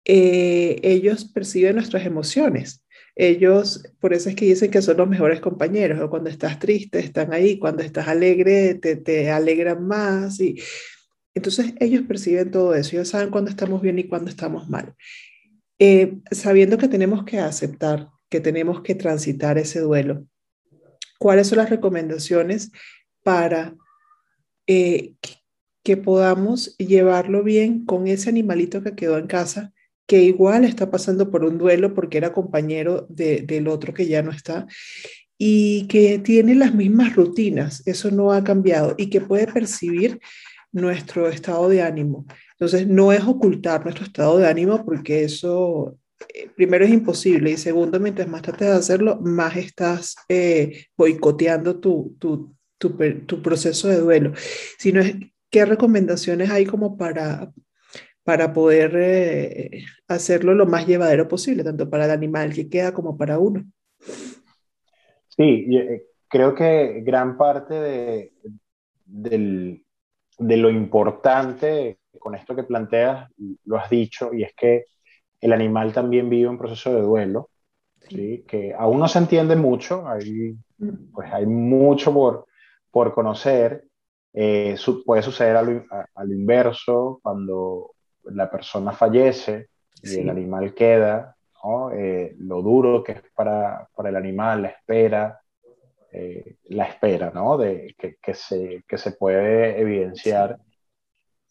[0.05, 2.83] eh, ellos perciben nuestras emociones.
[3.15, 6.99] Ellos, por eso es que dicen que son los mejores compañeros, o cuando estás triste,
[6.99, 10.57] están ahí, cuando estás alegre, te, te alegran más, y
[11.37, 14.95] entonces ellos perciben todo eso, ellos saben cuándo estamos bien y cuándo estamos mal.
[15.79, 20.27] Eh, sabiendo que tenemos que aceptar, que tenemos que transitar ese duelo,
[21.19, 22.73] ¿cuáles son las recomendaciones
[23.23, 23.77] para
[24.67, 25.13] eh,
[25.85, 29.75] que, podamos llevarlo bien con ese animalito que quedó en casa,
[30.07, 34.31] que igual está pasando por un duelo porque era compañero del otro que ya no
[34.31, 34.67] está?
[35.39, 40.19] y que tiene las mismas rutinas, eso no ha cambiado y que puede percibir
[40.77, 42.27] nuestro estado de ánimo.
[42.53, 45.99] Entonces, no es ocultar nuestro estado de ánimo porque eso,
[46.35, 51.81] eh, primero, es imposible y segundo, mientras más trates de hacerlo, más estás eh, boicoteando
[51.81, 54.33] tu, tu, tu, proceso de duelo.
[54.79, 55.15] Sino es,
[55.51, 57.51] ¿qué recomendaciones hay como para,
[58.23, 63.17] para poder eh, hacerlo lo más llevadero posible, tanto para el animal que queda como
[63.17, 63.65] para uno?
[65.29, 65.67] Sí,
[66.29, 68.33] creo que gran parte de,
[69.07, 69.86] del,
[70.39, 73.31] de lo importante con esto que planteas,
[73.65, 74.87] lo has dicho, y es que
[75.41, 77.51] el animal también vive un proceso de duelo,
[78.09, 78.45] ¿sí?
[78.49, 80.57] que aún no se entiende mucho, hay,
[81.13, 82.47] pues hay mucho por,
[82.91, 83.85] por conocer.
[84.33, 87.93] Eh, puede suceder a lo, inverso, cuando
[88.25, 89.69] la persona fallece
[90.03, 91.91] y el animal queda, ¿no?
[91.93, 95.41] Eh, lo duro que es para, para el animal, la espera,
[96.19, 97.59] eh, la espera, ¿no?
[97.59, 100.59] De, que, que, se, que se puede evidenciar.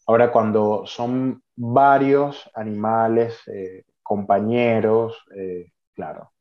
[0.07, 6.31] Ahora, cuando son varios animales, eh, compañeros, eh, claro,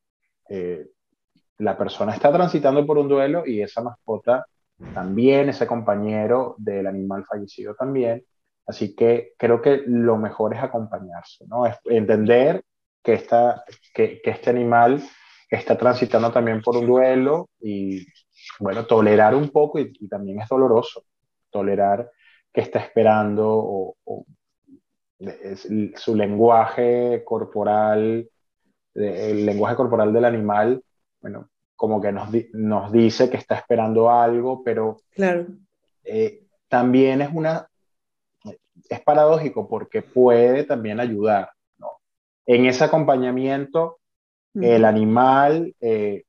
[1.59, 4.45] la persona está transitando por un duelo y esa mascota
[4.93, 8.25] también, ese compañero del animal fallecido también.
[8.65, 11.67] Así que creo que lo mejor es acompañarse, ¿no?
[11.67, 12.63] Es entender
[13.03, 15.03] que, esta, que, que este animal
[15.49, 18.05] está transitando también por un duelo y,
[18.59, 21.03] bueno, tolerar un poco y, también es doloroso,
[21.49, 22.09] tolerar
[22.53, 24.25] que está esperando o,
[25.95, 28.29] su lenguaje corporal,
[28.93, 30.83] el lenguaje corporal del animal,
[31.21, 35.47] bueno, como que nos, nos dice que está esperando algo, pero claro.
[36.03, 37.67] Eh, también es una,
[38.89, 41.99] es paradójico porque puede también ayudar, ¿no?
[42.45, 43.99] En ese acompañamiento,
[44.61, 46.23] el animal eh,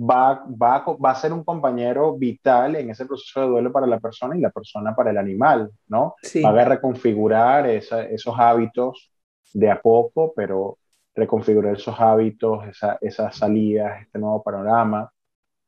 [0.00, 4.00] va, va, va, a ser un compañero vital en ese proceso de duelo para la
[4.00, 6.14] persona y la persona para el animal, ¿no?
[6.44, 9.10] Va a reconfigurar esos hábitos
[9.52, 10.78] de a poco, pero
[11.14, 15.10] reconfigurar esos hábitos, esa, esas salidas, este nuevo panorama.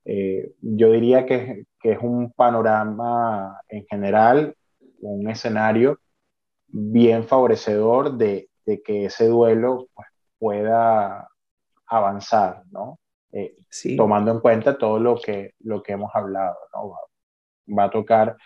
[0.05, 4.55] Eh, yo diría que, que, es un panorama en general,
[5.01, 5.99] un escenario
[6.69, 11.29] bien favorecedor de, de que ese duelo pues, pueda
[11.93, 12.99] avanzar, ¿no?
[13.33, 13.57] Eh,
[13.97, 16.97] tomando en cuenta todo lo que, lo que hemos hablado, ¿no?
[17.79, 18.37] Va, a tocar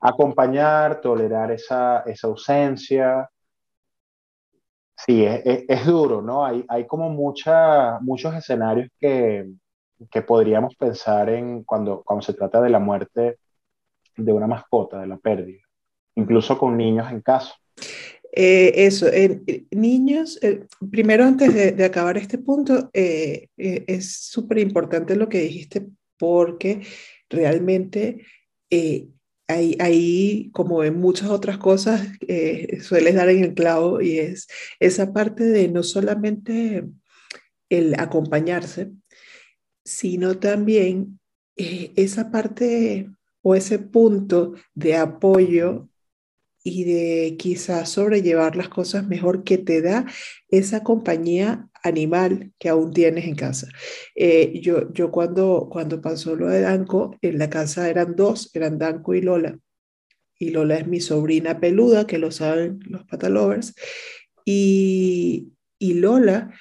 [0.00, 3.28] acompañar, tolerar esa, esa ausencia,
[5.06, 6.44] Sí, es, duro, ¿no?
[6.44, 9.48] Hay, hay como mucha, muchos escenarios que,
[10.10, 13.38] que, podríamos pensar en cuando, cuando se trata de la muerte
[14.16, 15.62] de una mascota, de la pérdida,
[16.16, 17.54] incluso con niños en casa.
[18.32, 19.06] Eh, eso,
[19.70, 20.38] niños,
[20.90, 25.86] primero antes de, acabar este punto, eh, eh, es súper importante lo que dijiste
[26.18, 26.82] porque
[27.30, 28.24] realmente
[29.48, 34.46] ahí, como en muchas otras cosas, eh, sueles dar en el clavo y es
[34.78, 36.84] esa parte de no solamente
[37.70, 38.92] el acompañarse,
[39.84, 41.18] sino también
[41.56, 43.08] eh, esa parte
[43.42, 45.88] o ese punto de apoyo
[46.62, 50.06] y de quizás sobrellevar las cosas mejor que te da
[50.50, 53.68] esa compañía animal que aún tienes en casa.
[54.14, 58.78] Eh, yo, yo cuando, cuando pasó lo de Danco, en la casa eran dos, eran
[58.78, 59.58] Danco y Lola.
[60.38, 63.74] Y Lola es mi sobrina peluda, que lo saben los patalovers.
[64.44, 66.52] Y, y Lola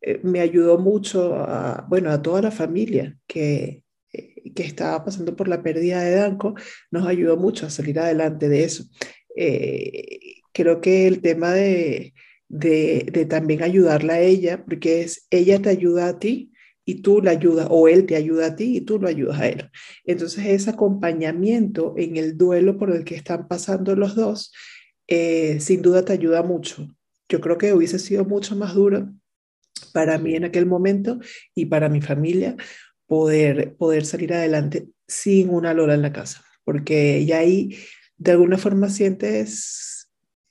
[0.00, 5.34] eh, me ayudó mucho, a, bueno, a toda la familia que, eh, que estaba pasando
[5.34, 6.54] por la pérdida de Danco,
[6.90, 8.84] nos ayudó mucho a salir adelante de eso.
[10.52, 12.14] Creo que el tema de,
[12.48, 16.52] de, también ayudarla a ella, porque es ella te ayuda a ti
[16.84, 19.48] y tú la ayudas, o él te ayuda a ti y tú lo ayudas a
[19.48, 19.70] él.
[20.04, 24.52] Entonces, ese acompañamiento en el duelo por el que están pasando los dos,
[25.08, 26.94] eh, sin duda te ayuda mucho.
[27.28, 29.10] Yo creo que hubiese sido mucho más duro
[29.92, 31.18] para mí en aquel momento
[31.54, 32.56] y para mi familia
[33.06, 37.76] poder, poder salir adelante sin una Lola en la casa, porque ya ahí
[38.16, 39.94] de alguna forma sientes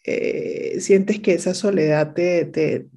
[0.05, 2.87] eh, sientes que esa soledad te, te,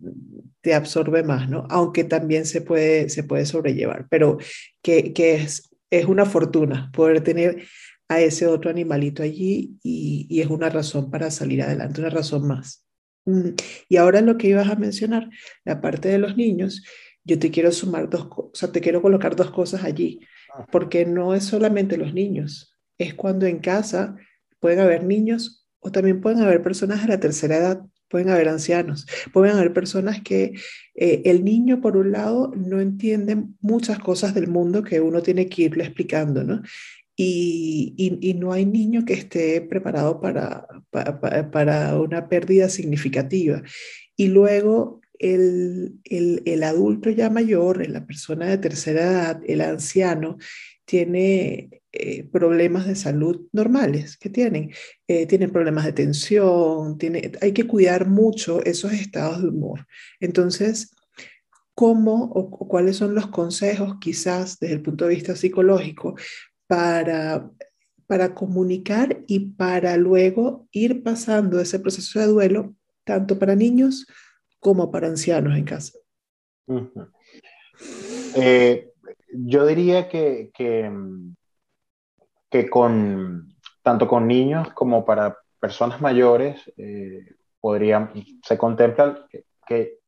[0.60, 1.64] te, absorbe más, ¿no?
[1.70, 4.38] Aunque también se puede, se puede sobrellevar, pero
[4.82, 7.62] que, que es, es una fortuna poder tener
[8.08, 12.48] a ese otro animalito allí y, y, es una razón para salir adelante, una razón
[12.48, 12.84] más.
[13.24, 13.50] Mm,
[13.88, 15.30] y ahora lo que ibas a mencionar,
[15.64, 16.82] la parte de los niños,
[17.22, 20.18] yo te quiero sumar dos, sea, te quiero colocar dos cosas allí,
[20.52, 20.66] ah.
[20.72, 24.16] porque no es solamente los niños, es cuando en casa
[24.66, 29.06] pueden haber niños o también pueden haber personas de la tercera edad, pueden haber ancianos,
[29.32, 30.54] pueden haber personas que
[30.96, 35.48] eh, el niño, por un lado, no entiende muchas cosas del mundo que uno tiene
[35.48, 36.62] que irle explicando, ¿no?
[37.14, 43.62] Y, y, no hay niño que esté preparado para, para, para una pérdida significativa.
[44.16, 50.38] Y luego el, el, el, adulto ya mayor, la persona de tercera edad, el anciano,
[50.86, 54.72] tiene eh, problemas de salud normales que tienen.
[55.06, 59.86] Eh, tienen problemas de tensión, tiene, hay que cuidar mucho esos estados de humor.
[60.20, 60.94] Entonces,
[61.74, 66.14] ¿cómo o, cuáles son los consejos quizás desde el punto de vista psicológico
[66.66, 67.50] para,
[68.06, 74.06] para comunicar y para luego ir pasando ese proceso de duelo, tanto para niños
[74.60, 75.92] como para ancianos en casa?
[79.44, 80.90] Yo diría que, que,
[82.50, 88.12] que, con, tanto con niños como para personas mayores eh, podrían,
[88.42, 89.26] se contempla
[89.66, 89.98] que,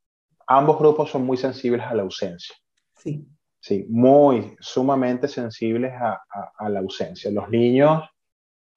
[0.47, 2.55] ambos grupos son muy sensibles a la ausencia.
[2.97, 3.27] Sí.
[3.61, 6.23] Sí, muy sumamente sensibles a,
[6.57, 7.31] a, la ausencia.
[7.31, 8.09] Los niños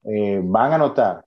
[0.02, 1.24] eh, van a notar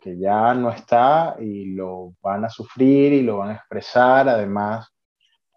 [0.00, 4.88] que ya no está y lo van a sufrir y lo van a expresar, además,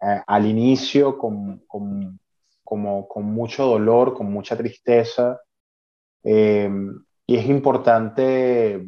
[0.00, 2.18] eh, al inicio con, con,
[2.64, 5.40] como con mucho dolor, con mucha tristeza.
[6.24, 6.70] Eh,
[7.26, 8.86] y es importante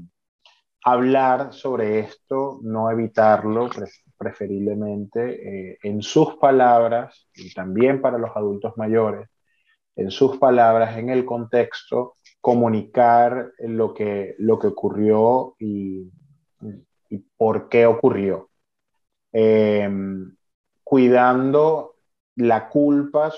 [0.85, 3.71] hablar sobre esto, no evitarlo,
[4.17, 9.29] preferiblemente eh, en sus palabras y también para los adultos mayores,
[9.97, 16.11] en sus palabras, en el contexto, comunicar lo que, lo que ocurrió y
[17.37, 18.51] por qué ocurrió.
[19.37, 20.37] Em,
[20.85, 21.97] cuidando
[22.37, 23.33] la culpa,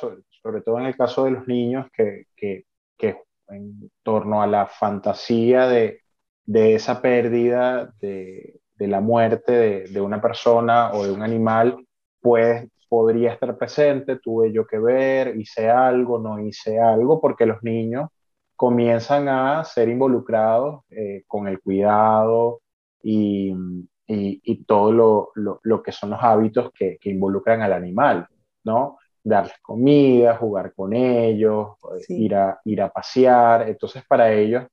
[0.64, 2.64] todo en el caso de los niños, que, que,
[2.96, 6.00] que en torno a la fantasía de,
[6.44, 11.76] de esa pérdida, de, de la muerte de, de, una persona o de un animal,
[12.20, 17.62] pues podría estar presente, tuve yo que ver, hice algo, no hice algo, porque los
[17.62, 18.10] niños
[18.54, 22.62] comienzan a ser involucrados eh, con el cuidado
[23.02, 23.52] y,
[24.06, 28.26] y, y todo lo, lo, lo, que son los hábitos que, que, involucran al animal,
[28.64, 28.98] ¿no?
[29.28, 31.70] Darles comida, jugar con ellos,
[32.06, 32.24] sí.
[32.26, 33.68] ir, a, ir a pasear.
[33.68, 34.64] Entonces, para ellos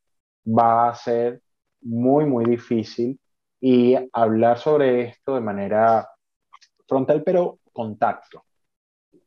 [0.46, 1.42] va a ser
[1.82, 3.20] muy, muy difícil
[3.60, 6.08] y hablar sobre esto de manera
[6.88, 8.44] frontal, pero contacto.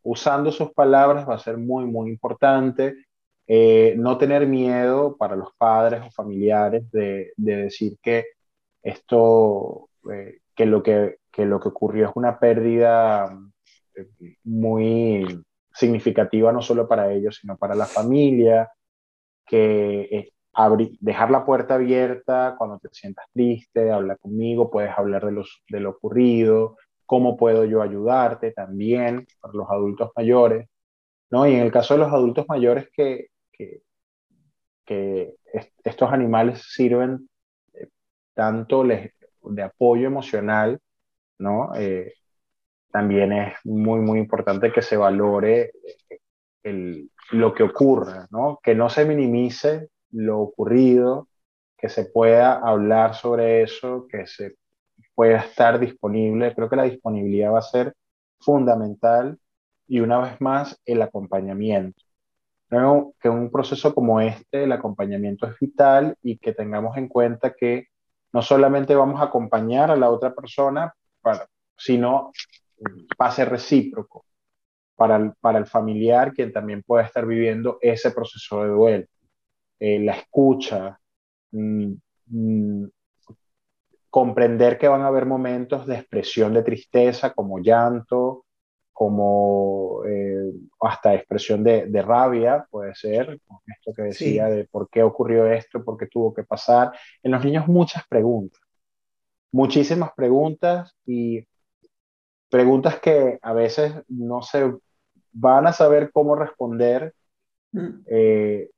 [0.02, 2.94] Usando sus palabras va a ser muy, muy importante.
[3.48, 8.26] Eh, no tener miedo para los padres o familiares de, de decir que
[8.82, 13.52] esto, eh, que, lo que, que, lo que ocurrió es una pérdida eh,
[14.44, 18.70] muy significativa no solo para ellos, sino para la familia,
[19.46, 25.32] que abrir, dejar la puerta abierta cuando te sientas triste, habla conmigo, puedes hablar de,
[25.32, 30.68] los, de lo ocurrido, cómo puedo yo ayudarte también para los adultos mayores,
[31.30, 31.46] ¿no?
[31.46, 33.82] Y en el caso de los adultos mayores que, que,
[34.84, 37.28] que est estos animales sirven
[37.74, 37.88] eh,
[38.34, 40.80] tanto les, de apoyo emocional,
[41.38, 41.74] ¿no?
[41.76, 42.14] Eh,
[42.96, 45.72] también es muy, muy importante que se valore
[46.62, 48.58] el, lo que ocurra, ¿no?
[48.62, 51.28] Que no se minimice lo ocurrido,
[51.76, 54.54] que se pueda hablar sobre eso, que se
[55.14, 56.54] pueda estar disponible.
[56.54, 57.92] Creo que la disponibilidad va a ser
[58.40, 59.38] fundamental
[59.86, 62.02] y una vez más el acompañamiento.
[62.70, 67.52] Creo que un proceso como este, el acompañamiento es vital y que tengamos en cuenta
[67.52, 67.88] que
[68.32, 72.32] no solamente vamos a acompañar a la otra persona, para, sino
[73.16, 74.24] pase recíproco
[74.94, 79.06] para el, para el familiar, quien también pueda estar viviendo ese proceso de duelo.
[79.78, 80.98] Eh, la escucha,
[81.52, 81.92] mmm,
[82.26, 82.86] mmm,
[84.08, 88.46] comprender que van a haber momentos de expresión de tristeza, como llanto,
[88.90, 94.54] como eh, hasta expresión de, de, rabia, puede ser, esto que decía sí.
[94.54, 96.92] de por qué ocurrió esto, por qué tuvo que pasar.
[97.22, 98.58] En los niños muchas preguntas,
[99.52, 101.46] muchísimas preguntas y
[102.48, 104.72] preguntas que a veces no se
[105.32, 107.14] van a saber cómo responder.
[107.72, 107.88] Mm.
[108.06, 108.70] Eh,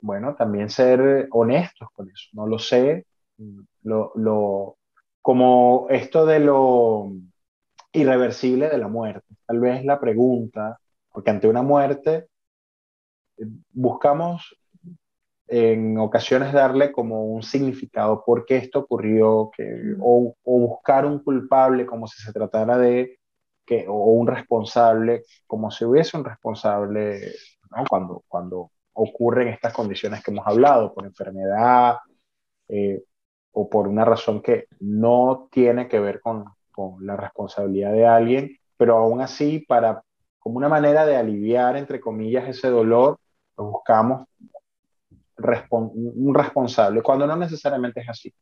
[0.00, 2.28] bueno, también ser honestos con eso.
[2.32, 3.06] No lo sé,
[3.82, 4.76] lo, lo,
[5.22, 7.12] como esto de lo
[7.92, 9.26] irreversible de la muerte.
[9.46, 10.78] Tal vez la pregunta,
[11.10, 12.28] porque ante una muerte
[13.72, 14.56] buscamos
[15.48, 21.20] en ocasiones darle como un significado, por qué esto ocurrió, que, o, o, buscar un
[21.20, 23.18] culpable como si se tratara de,
[23.64, 27.20] que, o un responsable, como si hubiese un responsable
[27.70, 27.84] ¿no?
[27.88, 31.98] cuando, cuando ocurren estas condiciones que hemos hablado, por enfermedad,
[32.68, 33.02] eh,
[33.52, 38.58] o por una razón que no tiene que ver con, con la responsabilidad de alguien,
[38.76, 40.02] pero aún así, para,
[40.38, 43.18] como una manera de aliviar, entre comillas, ese dolor,
[43.56, 44.26] buscamos
[45.36, 48.34] respon un responsable, cuando no necesariamente es así.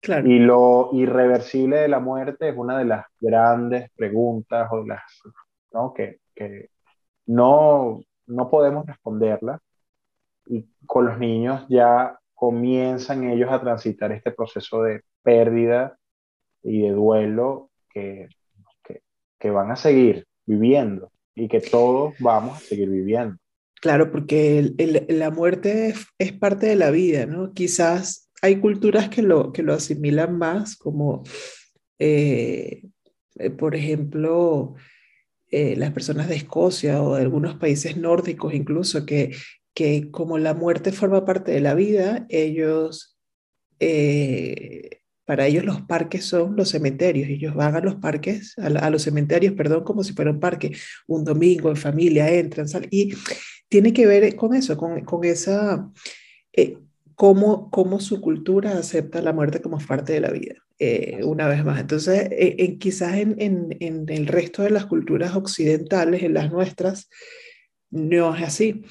[0.00, 0.28] Claro.
[0.28, 5.02] Y lo irreversible de la muerte es una de las grandes preguntas o las
[5.72, 5.92] ¿no?
[5.92, 6.70] que, que
[7.26, 9.60] no, no podemos responderla.
[10.46, 15.98] Y con los niños ya comienzan ellos a transitar este proceso de pérdida
[16.62, 18.28] y de duelo que,
[18.82, 19.02] que,
[19.38, 23.36] que, van a seguir viviendo y que todos vamos a seguir viviendo.
[23.80, 24.74] Claro, porque
[25.08, 27.52] la muerte es, parte de la vida, ¿no?
[27.52, 31.22] Quizás hay culturas que lo, que lo asimilan más, como,
[31.98, 32.82] eh,
[33.38, 34.74] eh, por ejemplo,
[35.50, 39.32] eh, las personas de Escocia o de algunos países nórdicos incluso, que
[39.74, 43.16] que como la muerte forma parte de la vida, ellos,
[45.24, 49.02] para ellos los parques son los cementerios, ellos van a los parques, a, a, los
[49.02, 50.72] cementerios, perdón, como si fuera un parque,
[51.06, 53.12] un domingo en familia, entran, salen, y
[53.68, 55.90] tiene que ver con eso, con, con esa,
[56.52, 56.78] eh,
[57.14, 60.54] cómo, cómo su cultura acepta la muerte como parte de la vida.
[60.80, 61.80] Eh, una vez más.
[61.80, 66.52] Entonces, eh, en, quizás en, en, en, el resto de las culturas occidentales, en las
[66.52, 67.08] nuestras,
[67.90, 68.84] no es así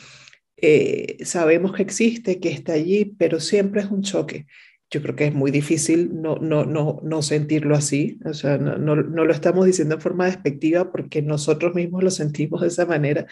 [0.58, 4.48] eh, sabemos que existe, que está allí, pero siempre es un choque.
[4.90, 8.78] Yo creo que es muy difícil no, no, no, no sentirlo así, o sea, no,
[8.78, 12.86] no, no, lo estamos diciendo en forma despectiva porque nosotros mismos lo sentimos de esa
[12.86, 13.28] manera,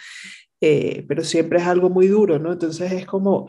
[0.67, 2.53] eh, pero siempre es algo muy duro, ¿no?
[2.53, 3.47] Entonces es como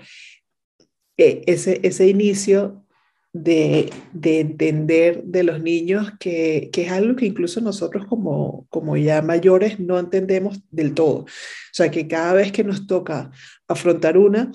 [1.17, 2.85] eh, ese, ese inicio
[3.33, 3.91] de,
[4.23, 9.99] entender de los niños que, es algo que incluso nosotros como, como ya mayores no
[9.99, 11.21] entendemos del todo.
[11.21, 11.27] O
[11.73, 13.31] sea, que cada vez que nos toca
[13.67, 14.53] afrontar una,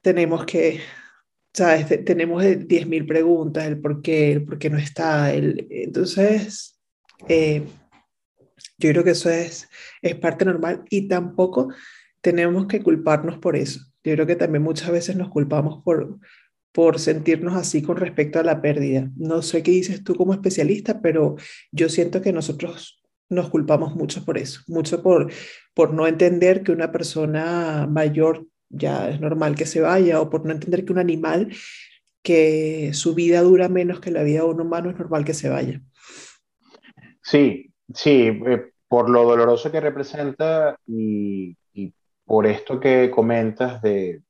[0.00, 0.80] tenemos que,
[1.52, 2.02] ¿sabes?
[2.06, 5.34] Tenemos 10.000 preguntas, el por qué, el por qué no está.
[5.34, 6.80] El, entonces,
[7.28, 7.62] eh,
[8.78, 9.68] yo creo que eso es,
[10.02, 11.68] es parte normal y tampoco
[12.20, 13.80] tenemos que culparnos por eso.
[14.04, 16.18] Yo creo que también muchas veces nos culpamos por,
[16.72, 19.10] por sentirnos así con respecto a la pérdida.
[19.16, 21.36] No sé qué dices tú como especialista, pero
[21.72, 25.30] yo siento que nosotros nos culpamos mucho por eso, mucho por,
[25.74, 30.46] por no entender que una persona mayor ya es normal que se vaya o por
[30.46, 31.52] no entender que un animal
[32.22, 35.48] que su vida dura menos que la vida de un humano es normal que se
[35.48, 35.82] vaya.
[37.22, 41.92] Sí, sí, eh, por lo doloroso que representa y, y
[42.24, 44.22] por esto que comentas de,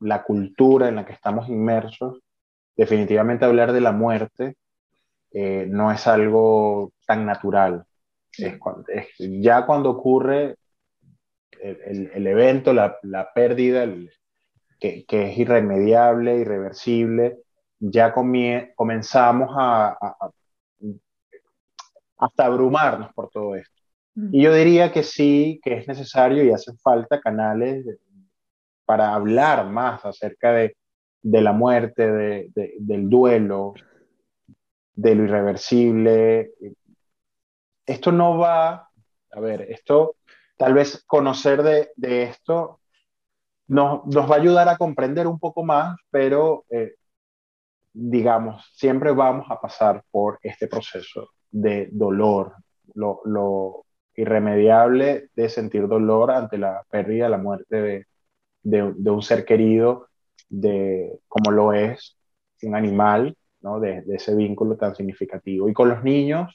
[0.00, 2.20] la cultura en la que estamos inmersos,
[2.76, 4.56] definitivamente hablar de la muerte
[5.32, 7.84] eh, no es algo tan natural.
[8.36, 8.58] Es,
[9.18, 10.56] ya cuando ocurre
[11.60, 13.86] el, evento, la, pérdida,
[14.78, 17.38] que, es irremediable, irreversible,
[17.78, 19.98] ya comenzamos a,
[22.20, 23.80] hasta abrumarnos por todo esto.
[24.14, 27.86] Y yo diría que sí, que es necesario y hacen falta canales
[28.84, 30.76] para hablar más acerca de,
[31.22, 33.72] la muerte, del duelo,
[34.92, 36.50] de lo irreversible.
[37.86, 38.90] Esto no va,
[39.30, 40.16] a ver, esto,
[40.56, 42.80] tal vez conocer de, esto
[43.68, 46.94] nos, nos, va a ayudar a comprender un poco más, pero eh,
[47.92, 52.54] digamos, siempre vamos a pasar por este proceso de dolor,
[52.94, 53.84] lo, lo,
[54.16, 58.06] irremediable de sentir dolor ante la pérdida, la muerte de,
[58.62, 60.08] de, un ser querido,
[60.48, 62.16] de como lo es
[62.62, 63.80] un animal, ¿no?
[63.80, 65.68] de, ese vínculo tan significativo.
[65.68, 66.54] Y con los niños,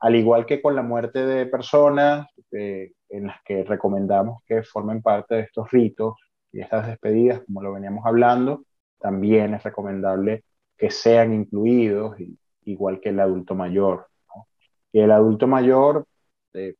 [0.00, 5.36] al igual que con la muerte de personas en las que recomendamos que formen parte
[5.36, 6.14] de estos ritos
[6.52, 8.64] y estas despedidas, como lo veníamos hablando,
[8.98, 10.44] también es recomendable
[10.76, 12.16] que sean incluidos,
[12.64, 14.08] igual que el adulto mayor.
[14.92, 16.06] Y el adulto mayor,
[16.54, 16.74] eh,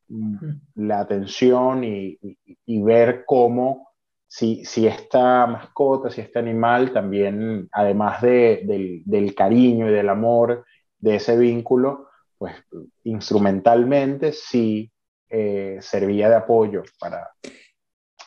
[0.75, 2.17] la atención y,
[2.65, 3.89] y, ver cómo
[4.27, 10.65] si, si esta mascota, si este animal también, además de, del, cariño y del amor
[10.97, 12.55] de ese vínculo, pues
[13.03, 14.91] instrumentalmente sí
[15.29, 17.29] eh, servía de apoyo para,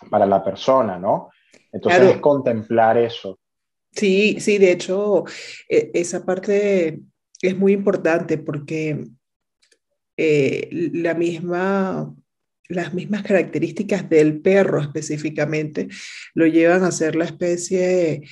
[0.09, 1.31] para la persona, ¿no?
[1.73, 3.39] Entonces es contemplar eso.
[3.93, 5.25] Sí, sí, de hecho,
[5.69, 7.01] e, esa parte
[7.43, 9.05] es muy importante porque
[10.17, 12.15] eh, la misma
[12.71, 15.89] las mismas características del perro específicamente
[16.35, 18.23] lo llevan a ser la especie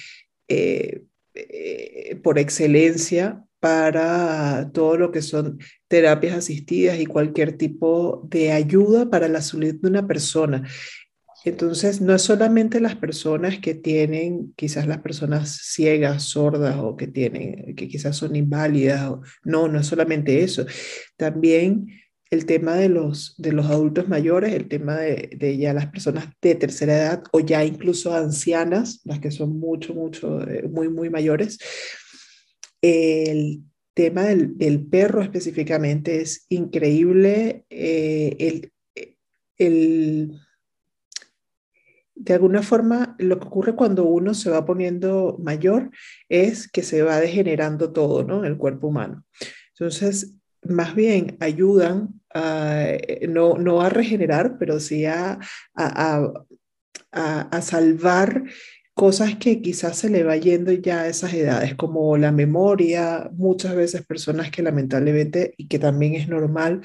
[0.47, 1.03] eh,
[1.35, 5.59] eh, por excelencia para todo lo que son
[5.89, 10.69] terapias asistidas y cualquier tipo de ayuda para la salud de una persona.
[11.45, 17.07] Entonces, no es solamente las personas que tienen, quizás las personas ciegas, sordas o que
[17.07, 19.13] tienen, que quizás son inválidas,
[19.45, 20.67] no, no es solamente eso.
[21.17, 21.89] También
[22.31, 26.55] el tema de los, de los adultos mayores, el tema de, ya las personas de
[26.55, 31.59] tercera edad o ya incluso ancianas, las que son mucho, mucho, eh, muy, muy mayores.
[32.83, 33.63] El
[33.95, 37.65] tema del, perro específicamente es increíble.
[37.71, 38.73] Eh, el,
[39.57, 40.41] el,
[42.19, 45.91] de alguna forma, lo que ocurre cuando uno se va poniendo mayor
[46.29, 48.45] es que se va degenerando todo, ¿no?
[48.45, 49.25] El cuerpo humano.
[49.73, 55.39] Entonces, más bien ayudan eh, no, no, a regenerar, pero sí a,
[55.75, 56.33] a,
[57.13, 58.45] a, salvar
[58.95, 63.75] cosas que quizás se le va yendo ya a esas edades, como la memoria, muchas
[63.77, 66.83] veces personas que lamentablemente, y que también es normal,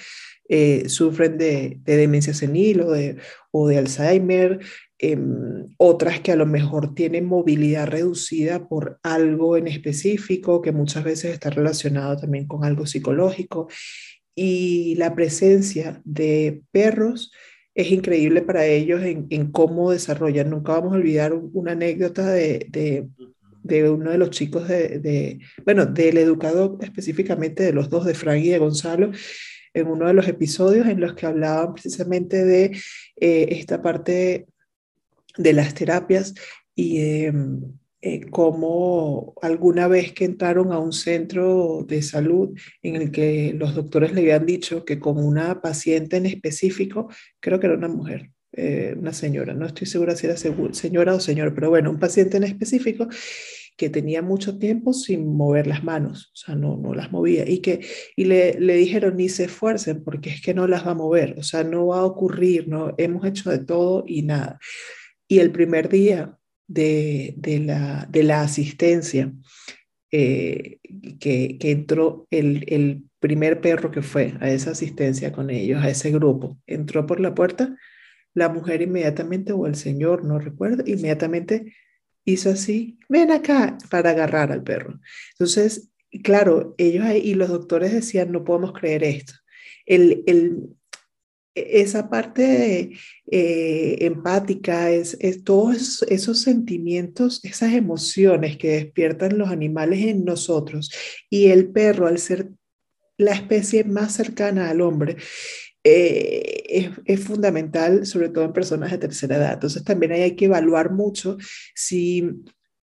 [0.48, 3.18] eh, sufren de, de, demencia senil o de,
[3.52, 4.60] o de Alzheimer,
[5.00, 11.04] Em, otras que a lo mejor tienen movilidad reducida por algo en específico, que muchas
[11.04, 13.68] veces está relacionado también con algo psicológico.
[14.36, 17.32] Y la presencia de perros
[17.76, 20.50] es increíble para ellos en, cómo desarrollan.
[20.50, 22.68] Nunca vamos a olvidar una anécdota de,
[23.64, 28.44] de, uno de los chicos de, bueno, del educador específicamente de los dos, de Frank
[28.44, 29.12] y de Gonzalo,
[29.74, 32.66] en uno de los episodios en los que hablaban precisamente de
[33.20, 34.46] eh, esta parte
[35.38, 36.34] de las terapias
[36.76, 37.62] y em,
[38.02, 42.50] eh, cómo alguna vez que entraron a un centro de salud
[42.82, 47.10] en el que los doctores le habían dicho que con una paciente en específico,
[47.40, 51.20] creo que era una mujer, eh, una señora, no estoy segura si era señora o
[51.22, 53.08] señor, pero bueno, un paciente en específico,
[53.78, 57.60] que tenía mucho tiempo sin mover las manos, o sea, no, no las movía, y
[57.60, 57.86] que
[58.18, 61.36] y le, le dijeron, ni se esfuercen, porque es que no las va a mover,
[61.40, 64.60] o sea, no va a ocurrir, no, hemos hecho de todo y nada.
[65.28, 69.34] Y el primer día de, de, la, de la asistencia,
[70.12, 70.80] eh,
[71.20, 75.90] que, que, entró el, el primer perro que fue a esa asistencia con ellos, a
[75.90, 77.76] ese grupo, entró por la puerta,
[78.34, 81.74] la mujer inmediatamente, o el señor, no recuerdo, inmediatamente
[82.26, 85.00] hizo así, ven acá para agarrar al perro.
[85.32, 85.92] Entonces,
[86.24, 89.34] claro, ellos ahí, y los doctores decían, no podemos creer esto.
[89.86, 90.70] El, el,
[91.56, 92.92] esa parte
[93.32, 100.92] eh, empática, es, todos esos sentimientos, esas emociones que despiertan los animales en nosotros
[101.30, 102.50] y el perro al ser
[103.18, 105.18] la especie más cercana al hombre,
[105.84, 109.54] eh, es, es, fundamental, sobre todo en personas de tercera edad.
[109.54, 111.38] Entonces también hay que evaluar mucho
[111.76, 112.24] si,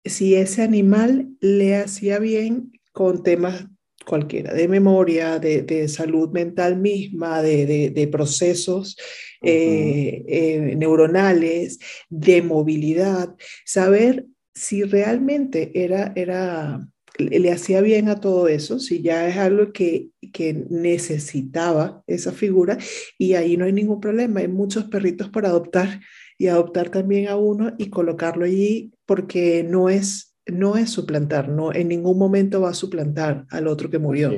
[0.04, 3.66] si ese animal le hacía bien con temas
[4.05, 8.96] cualquiera, de memoria, de, de salud mental misma, de, de, de procesos
[9.42, 9.50] uh -huh.
[9.50, 11.78] eh, eh, neuronales,
[12.09, 13.34] de movilidad,
[13.64, 16.86] saber si realmente era, era
[17.18, 22.78] le hacía bien a todo eso, si ya es algo que, que, necesitaba esa figura
[23.18, 26.00] y ahí no hay ningún problema, hay muchos perritos para adoptar
[26.38, 31.72] y adoptar también a uno y colocarlo allí porque no es, no es suplantar, no,
[31.72, 34.32] en ningún momento va a suplantar al otro que murió.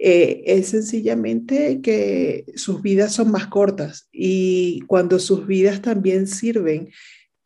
[0.00, 6.90] Eh, es sencillamente que sus vidas son más cortas y cuando sus vidas también sirven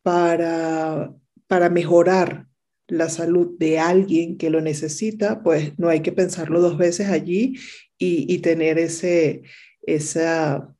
[0.02, 1.14] para,
[1.46, 2.46] para mejorar
[2.88, 7.58] la salud de alguien que lo necesita, pues no hay que pensarlo dos veces allí
[7.96, 9.42] y, y tener ese,
[9.82, 10.74] esa,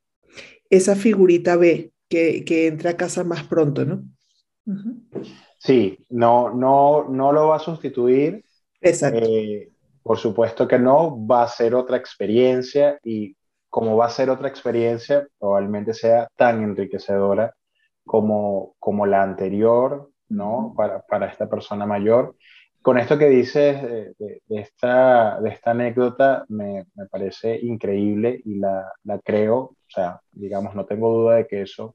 [0.69, 4.05] esa figurita B que, que entre a casa más pronto, ¿no?
[4.67, 5.42] Uh -huh.
[5.63, 8.45] Sí, no, no, no lo va a sustituir.
[8.81, 9.21] Exacto.
[9.23, 9.71] Eh,
[10.03, 13.37] por supuesto que no, va a ser otra experiencia y
[13.69, 17.55] como va a ser otra experiencia, probablemente sea tan enriquecedora
[18.05, 20.75] como, como la anterior, ¿no?
[20.77, 22.35] Para, para esta persona mayor.
[22.83, 28.41] Con esto que dices de, de, de esta, de esta anécdota me, me parece increíble
[28.45, 31.95] y la, la, creo, o sea, digamos, no tengo duda de que eso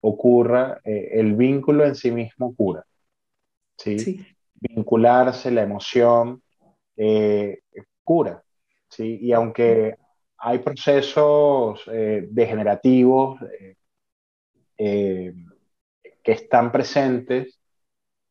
[0.00, 0.80] ocurra.
[0.84, 2.84] Eh, el vínculo en sí mismo cura,
[3.78, 3.98] ¿sí?
[3.98, 4.26] sí.
[4.60, 6.42] Vincularse, la emoción,
[6.96, 7.60] eh,
[8.02, 8.42] cura,
[8.88, 9.18] ¿sí?
[9.22, 9.94] Y aunque
[10.36, 13.38] hay procesos eh, degenerativos
[14.76, 15.34] eh,
[16.22, 17.60] que están presentes,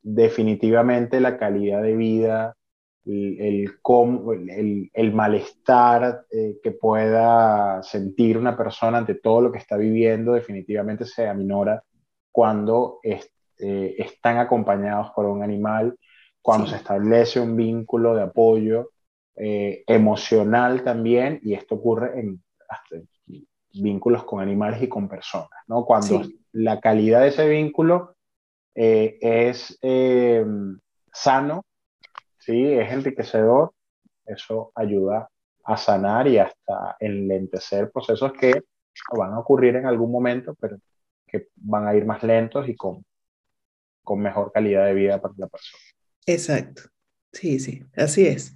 [0.02, 2.56] definitivamente la calidad de vida,
[3.06, 9.78] el, el, el, el malestar que pueda sentir una persona ante todo lo que está
[9.78, 11.82] viviendo, definitivamente se aminora
[12.34, 15.98] cuando es, eh, están acompañados por un animal,
[16.42, 16.72] cuando sí.
[16.72, 18.92] se establece un vínculo de apoyo
[19.36, 22.98] eh, emocional también, y esto ocurre en hasta,
[23.82, 25.86] vínculos con animales y con personas, ¿no?
[25.86, 26.40] Cuando sí.
[26.54, 28.16] la calidad de ese vínculo
[28.76, 30.46] eh, es eh,
[31.12, 31.66] sano,
[32.40, 32.74] ¿sí?
[32.74, 33.74] es enriquecedor,
[34.26, 35.30] eso ayuda
[35.64, 38.62] a sanar y hasta enlentecer procesos que
[39.16, 40.78] van a ocurrir en algún momento, pero
[41.26, 43.04] que van a ir más lentos y con,
[44.08, 45.84] con mejor calidad de vida para la persona.
[46.26, 46.84] Exacto,
[47.34, 48.56] sí, sí, así es.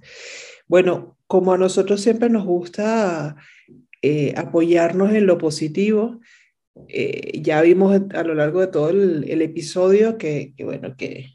[0.66, 3.36] Bueno, como a nosotros siempre nos gusta
[4.00, 6.20] eh, apoyarnos en lo positivo,
[6.88, 11.26] eh, ya vimos a lo largo de todo el, episodio que, bueno, que,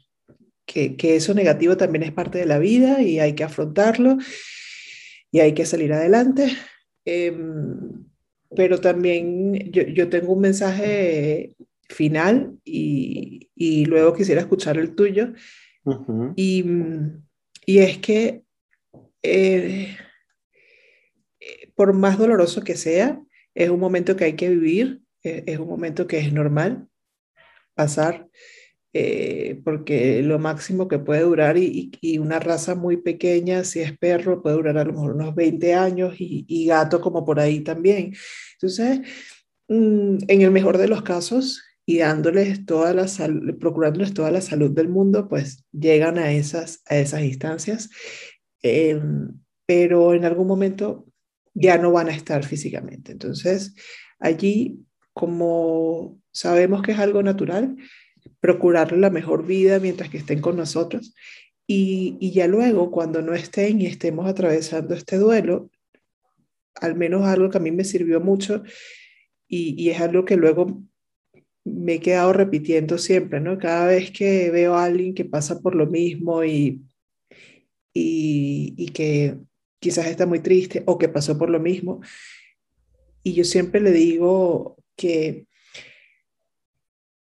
[0.66, 4.18] que, eso negativo también es parte de la vida y hay que afrontarlo
[5.30, 6.50] y hay que salir adelante.
[7.04, 7.36] Eh,
[8.56, 11.54] pero también yo, yo, tengo un mensaje
[11.88, 15.32] final y, y luego quisiera escuchar el tuyo.
[15.84, 16.32] Uh -huh.
[16.36, 16.64] y,
[17.64, 18.42] y, es que
[19.22, 19.96] eh,
[21.74, 23.20] por más doloroso que sea,
[23.54, 26.88] es un momento que hay que vivir eh, es un momento que es normal
[27.74, 28.28] pasar,
[28.92, 33.96] eh, porque lo máximo que puede durar y, y, una raza muy pequeña, si es
[33.98, 37.60] perro, puede durar a lo mejor unos 20 años y, y gato como por ahí
[37.60, 38.14] también.
[38.54, 39.00] Entonces,
[39.68, 44.42] mm, en el mejor de los casos, y dándoles toda la salud, procurándoles toda la
[44.42, 47.88] salud del mundo, pues llegan a esas, a esas instancias,
[48.62, 49.00] eh,
[49.64, 51.06] pero en algún momento
[51.54, 53.12] ya no van a estar físicamente.
[53.12, 53.74] Entonces,
[54.18, 54.84] allí
[55.14, 57.78] como sabemos que es algo natural,
[58.38, 61.14] procurarle la mejor vida mientras que estén con nosotros.
[61.66, 65.70] Y, y, ya luego, cuando no estén y estemos atravesando este duelo,
[66.74, 68.62] al menos algo que a mí me sirvió mucho
[69.48, 70.82] y, y es algo que luego
[71.74, 73.58] me he quedado repitiendo siempre, ¿no?
[73.58, 76.82] Cada vez que veo a alguien que pasa por lo mismo y,
[77.92, 79.38] y, y que
[79.80, 82.00] quizás está muy triste o que pasó por lo mismo,
[83.22, 85.46] y yo siempre le digo que,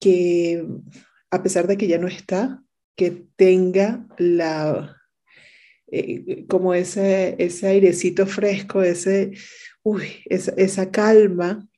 [0.00, 0.66] que
[1.30, 2.62] a pesar de que ya no está,
[2.96, 4.96] que tenga la,
[5.90, 9.32] eh, como ese, ese airecito fresco, ese,
[9.82, 11.68] uy, esa, esa calma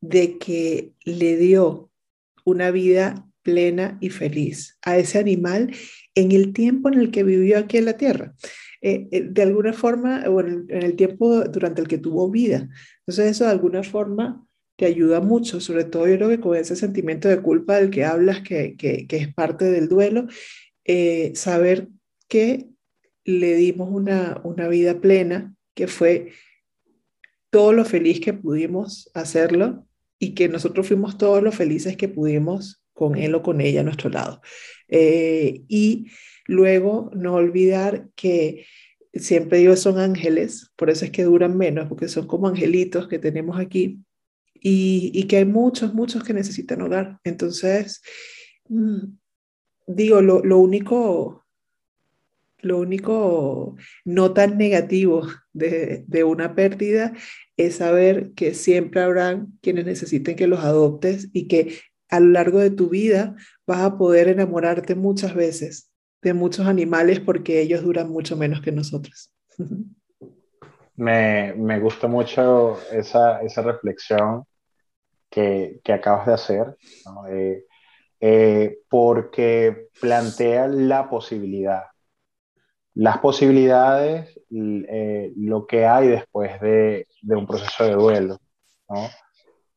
[0.00, 1.90] de que le dio
[2.44, 5.72] una vida plena y feliz a ese animal
[6.14, 8.34] en el tiempo en el que vivió aquí en la tierra.
[8.80, 12.68] Eh, eh, de alguna forma, o en, el tiempo durante el que tuvo vida.
[13.00, 14.46] Entonces eso de alguna forma
[14.76, 18.04] te ayuda mucho, sobre todo yo creo que con ese sentimiento de culpa del que
[18.04, 20.28] hablas, que, que, es parte del duelo,
[20.84, 21.88] eh, saber
[22.28, 22.68] que
[23.24, 26.32] le dimos una, una vida plena, que fue
[27.50, 29.87] todo lo feliz que pudimos hacerlo
[30.18, 33.84] y que nosotros fuimos todos los felices que pudimos con él o con ella a
[33.84, 34.40] nuestro lado.
[34.88, 36.06] y
[36.48, 38.64] Luego, no olvidar que
[39.12, 43.18] siempre digo son ángeles, por eso es que duran menos, porque son como angelitos que
[43.18, 44.02] tenemos aquí
[44.54, 47.20] y, que hay muchos, muchos que necesitan hogar.
[47.22, 48.00] Entonces,
[48.66, 48.98] mm,
[49.88, 51.46] digo, lo, único,
[52.60, 57.12] lo único no tan negativo de, de, una pérdida
[57.58, 62.60] es saber que siempre habrán quienes necesiten que los adoptes y que a lo largo
[62.60, 63.34] de tu vida
[63.66, 65.90] vas a poder enamorarte muchas veces
[66.22, 69.32] de muchos animales porque ellos duran mucho menos que nosotros.
[70.96, 74.42] Me, me gusta mucho esa, esa reflexión
[75.30, 76.76] que, que, acabas de hacer,
[77.30, 77.64] eh,
[78.18, 81.84] eh, porque plantea la posibilidad,
[82.98, 88.38] las posibilidades, eh, lo que hay después de, un proceso de duelo.
[88.88, 89.08] ¿no?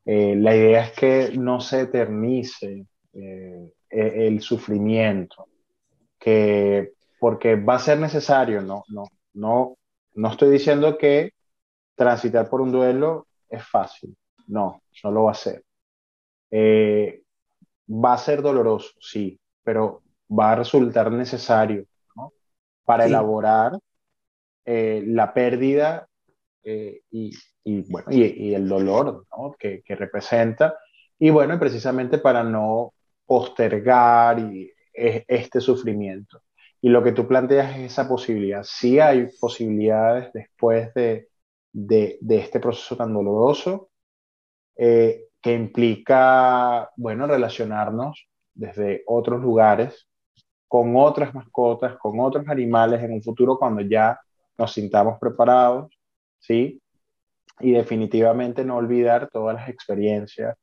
[0.03, 5.47] la idea es que no se eternice e, el sufrimiento,
[6.17, 9.03] que porque va a ser necesario, no, no,
[9.35, 9.77] no,
[10.15, 11.33] no estoy diciendo que
[11.93, 14.17] transitar por un duelo es fácil,
[14.47, 15.63] no, no lo va a ser.
[16.49, 17.21] Eh,
[17.87, 21.85] va a ser doloroso, sí, pero va a resultar necesario
[22.91, 23.79] para elaborar
[24.65, 26.09] eh, la pérdida
[26.61, 27.31] eh, y,
[27.63, 29.55] y, bueno, y, y, el dolor ¿no?
[29.57, 30.77] que, que representa.
[31.17, 32.93] Y bueno, precisamente para no
[33.25, 36.41] postergar y este sufrimiento.
[36.81, 38.63] Y lo que tú planteas es esa posibilidad.
[38.63, 41.29] Sí hay posibilidades después de,
[41.71, 43.89] de, este proceso tan doloroso
[44.75, 50.09] eh, que implica, bueno, relacionarnos desde otros lugares
[50.71, 54.17] con otras mascotas, con otros animales en un futuro cuando ya
[54.57, 55.91] nos sintamos preparados,
[56.39, 56.81] ¿sí?
[57.59, 60.55] Y definitivamente no olvidar todas las experiencias,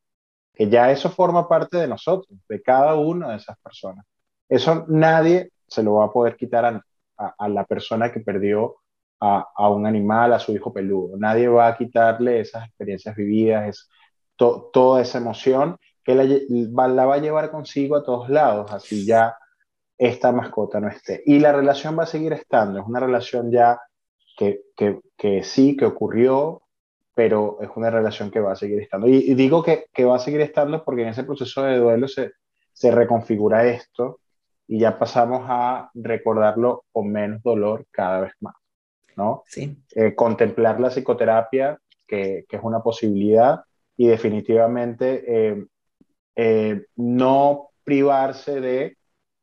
[0.54, 4.06] que ya eso forma parte de nosotros, de cada una de esas personas.
[4.48, 8.76] Eso nadie se lo va a poder quitar a, la persona que perdió
[9.20, 11.18] a, un animal, a su hijo peludo.
[11.18, 13.90] Nadie va a quitarle esas experiencias vividas, es
[14.36, 16.24] toda esa emoción que la,
[16.88, 19.36] la, va a llevar consigo a todos lados, así ya
[19.98, 21.22] esta mascota no esté.
[21.26, 23.80] Y la relación va a seguir estando, es una relación ya
[24.36, 26.62] que, que, que sí, que ocurrió,
[27.14, 29.08] pero es una relación que va a seguir estando.
[29.08, 32.32] Y, digo que, que, va a seguir estando porque en ese proceso de duelo se,
[32.72, 34.20] se reconfigura esto
[34.68, 38.54] y ya pasamos a recordarlo con menos dolor cada vez más,
[39.16, 39.42] ¿no?
[39.46, 39.76] Sí.
[39.96, 43.64] Eh, contemplar la psicoterapia, que, que, es una posibilidad,
[43.96, 45.66] y definitivamente eh,
[46.36, 48.97] eh, no privarse de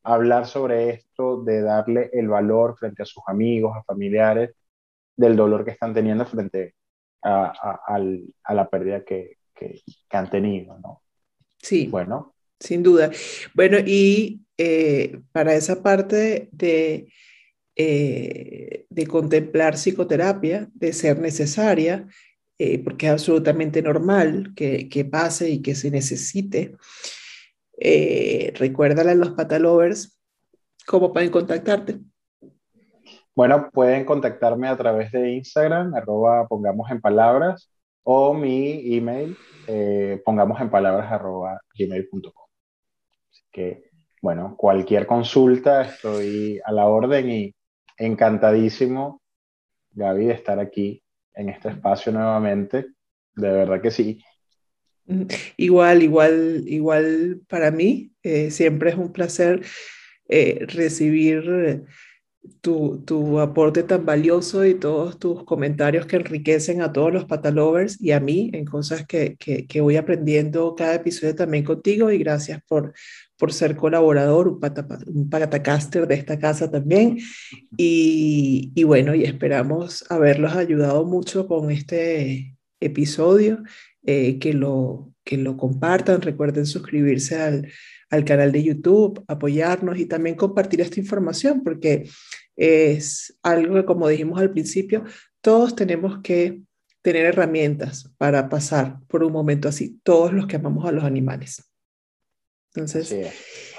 [0.06, 4.51] hablar sobre esto, de darle el valor frente a sus amigos, a familiares,
[5.16, 6.76] del dolor que están teniendo frente
[7.24, 11.01] a, a, la pérdida que, que, que, han tenido, ¿no?
[11.58, 11.88] Sí.
[11.88, 12.36] Bueno.
[12.60, 13.12] Sin duda.
[13.53, 17.12] Bueno, y eh, para esa parte de,
[17.76, 22.08] eh, de contemplar psicoterapia, de ser necesaria,
[22.58, 26.76] eh, porque es absolutamente normal que, que, pase y que se necesite.
[27.78, 30.19] Recuérdale a los patalovers
[30.86, 31.99] cómo pueden contactarte.
[33.36, 37.69] Bueno, pueden contactarme a través de Instagram, arroba pongamos en palabras,
[38.03, 39.36] o mi email,
[40.23, 42.47] pongamos en palabras arroba gmail.com.
[43.30, 43.89] Así que
[44.21, 47.55] bueno, cualquier consulta, estoy a la orden y
[47.97, 49.21] encantadísimo,
[49.91, 51.03] Gaby, de estar aquí
[51.36, 52.88] en este espacio nuevamente.
[53.36, 54.23] De verdad que sí.
[55.58, 59.62] Igual, igual, igual para mí, eh, siempre es un placer
[60.28, 61.86] eh, recibir
[62.62, 68.12] tu, aporte tan valioso y todos tus comentarios que enriquecen a todos los patalovers y
[68.12, 72.12] a mí en cosas que, que, voy aprendiendo cada episodio también contigo.
[72.12, 72.93] Y gracias por,
[73.38, 77.18] por ser colaborador, un, pata, un patacaster de esta casa también.
[77.78, 83.64] Y, y, bueno, y esperamos haberlos ayudado mucho con este episodio,
[84.06, 87.72] eh, que, lo, que lo compartan, recuerden suscribirse al,
[88.10, 92.10] al canal de YouTube, apoyarnos y también compartir esta información, porque
[92.56, 95.03] es algo que, como dijimos al principio,
[95.41, 96.62] todos tenemos que
[97.01, 101.64] tener herramientas para pasar por un momento así, todos los que amamos a los animales.
[102.74, 103.16] Entonces,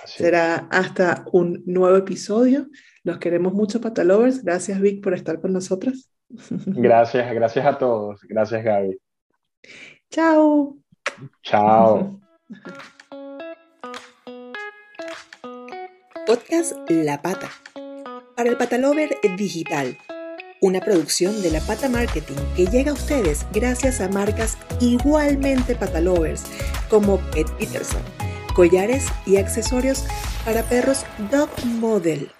[0.06, 2.68] será hasta un nuevo episodio.
[3.02, 4.42] Los queremos mucho, Patalovers.
[4.42, 6.10] Gracias, Vic, por estar con nosotros.
[6.66, 8.20] Gracias, gracias a todos.
[8.22, 8.98] Gracias, Gaby.
[10.10, 10.76] Chao.
[11.42, 12.20] Chao.
[16.26, 17.50] Podcast La Pata.
[18.36, 19.98] Para el Patalover Digital.
[20.62, 26.44] Una producción de La Pata Marketing que llega a ustedes gracias a marcas igualmente patalovers
[26.88, 28.02] como Pet Peterson,
[28.54, 30.04] collares y accesorios
[30.44, 32.30] para perros Dog Model.